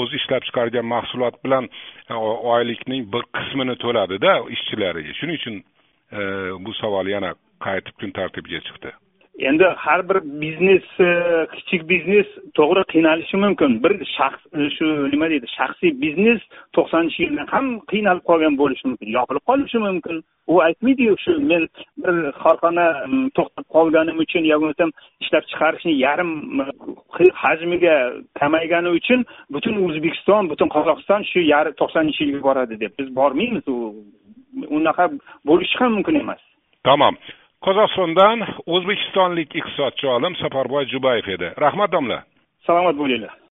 o'zi 0.01 0.21
ishlab 0.21 0.43
chiqargan 0.49 0.91
mahsulot 0.95 1.39
bilan 1.45 1.71
e, 2.11 2.15
oylikning 2.55 3.07
bir 3.15 3.23
qismini 3.37 3.79
to'ladida 3.85 4.33
ishchilariga 4.57 5.17
shuning 5.21 5.41
uchun 5.41 5.57
e, 6.19 6.21
bu 6.65 6.73
savol 6.83 7.07
yana 7.17 7.35
qaytib 7.67 7.95
kun 8.01 8.11
tartibiga 8.19 8.61
chiqdi 8.69 8.91
endi 9.39 9.65
har 9.65 10.09
bir 10.09 10.19
biznes 10.43 10.87
e, 11.01 11.11
kichik 11.55 11.89
biznes 11.89 12.27
to'g'ri 12.55 12.83
qiynalishi 12.93 13.37
mumkin. 13.37 13.83
Bir 13.85 13.95
shaxs 14.17 14.43
e, 14.59 14.71
shu 14.77 14.87
nima 15.13 15.29
deydi 15.33 15.49
shaxsiy 15.59 15.93
biznes 16.05 16.41
to'qsoninchi 16.77 17.19
yildan 17.25 17.49
ham 17.55 17.67
qiynalib 17.93 18.25
qolgan 18.31 18.55
bo'lishi 18.61 18.87
mumkin 18.91 19.09
yopilib 19.17 19.45
qolishi 19.51 19.79
mumkin. 19.87 20.23
U 20.53 20.61
aytmaydiyu 20.69 21.17
shu 21.25 21.33
men 21.51 21.63
bir 22.05 22.15
korxona 22.45 22.87
to'xtab 23.37 23.67
qolganim 23.77 24.17
uchun 24.25 24.45
yo 24.53 24.57
bo'lmasam 24.63 24.91
ishlab 25.25 25.45
chiqarishni 25.51 25.95
yarim 26.07 26.33
hajmiga 27.43 27.95
kamaygani 28.41 28.91
uchun 28.99 29.21
butun 29.55 29.75
o'zbekiston 29.87 30.51
butun 30.53 30.69
qozog'iston 30.77 31.23
shu 31.31 31.41
yarim 31.55 31.79
to'qsoninchi 31.81 32.21
yilga 32.25 32.43
boradi 32.49 32.75
deb. 32.83 32.93
Biz 32.99 33.09
bormaymiz 33.21 33.65
u 33.75 33.79
unaqa 34.77 35.05
bo'lishi 35.49 35.79
ham 35.81 35.93
mumkin 35.97 36.21
emas. 36.25 36.43
Tamom 36.85 37.17
qozog'istondan 37.67 38.45
o'zbekistonlik 38.75 39.57
iqtisodchi 39.61 40.11
olim 40.17 40.37
safarboy 40.43 40.85
jubayev 40.93 41.29
edi. 41.37 41.53
Rahmat 41.65 41.93
domla. 41.93 42.23
Salomat 42.67 42.97
bo'linglar. 43.01 43.44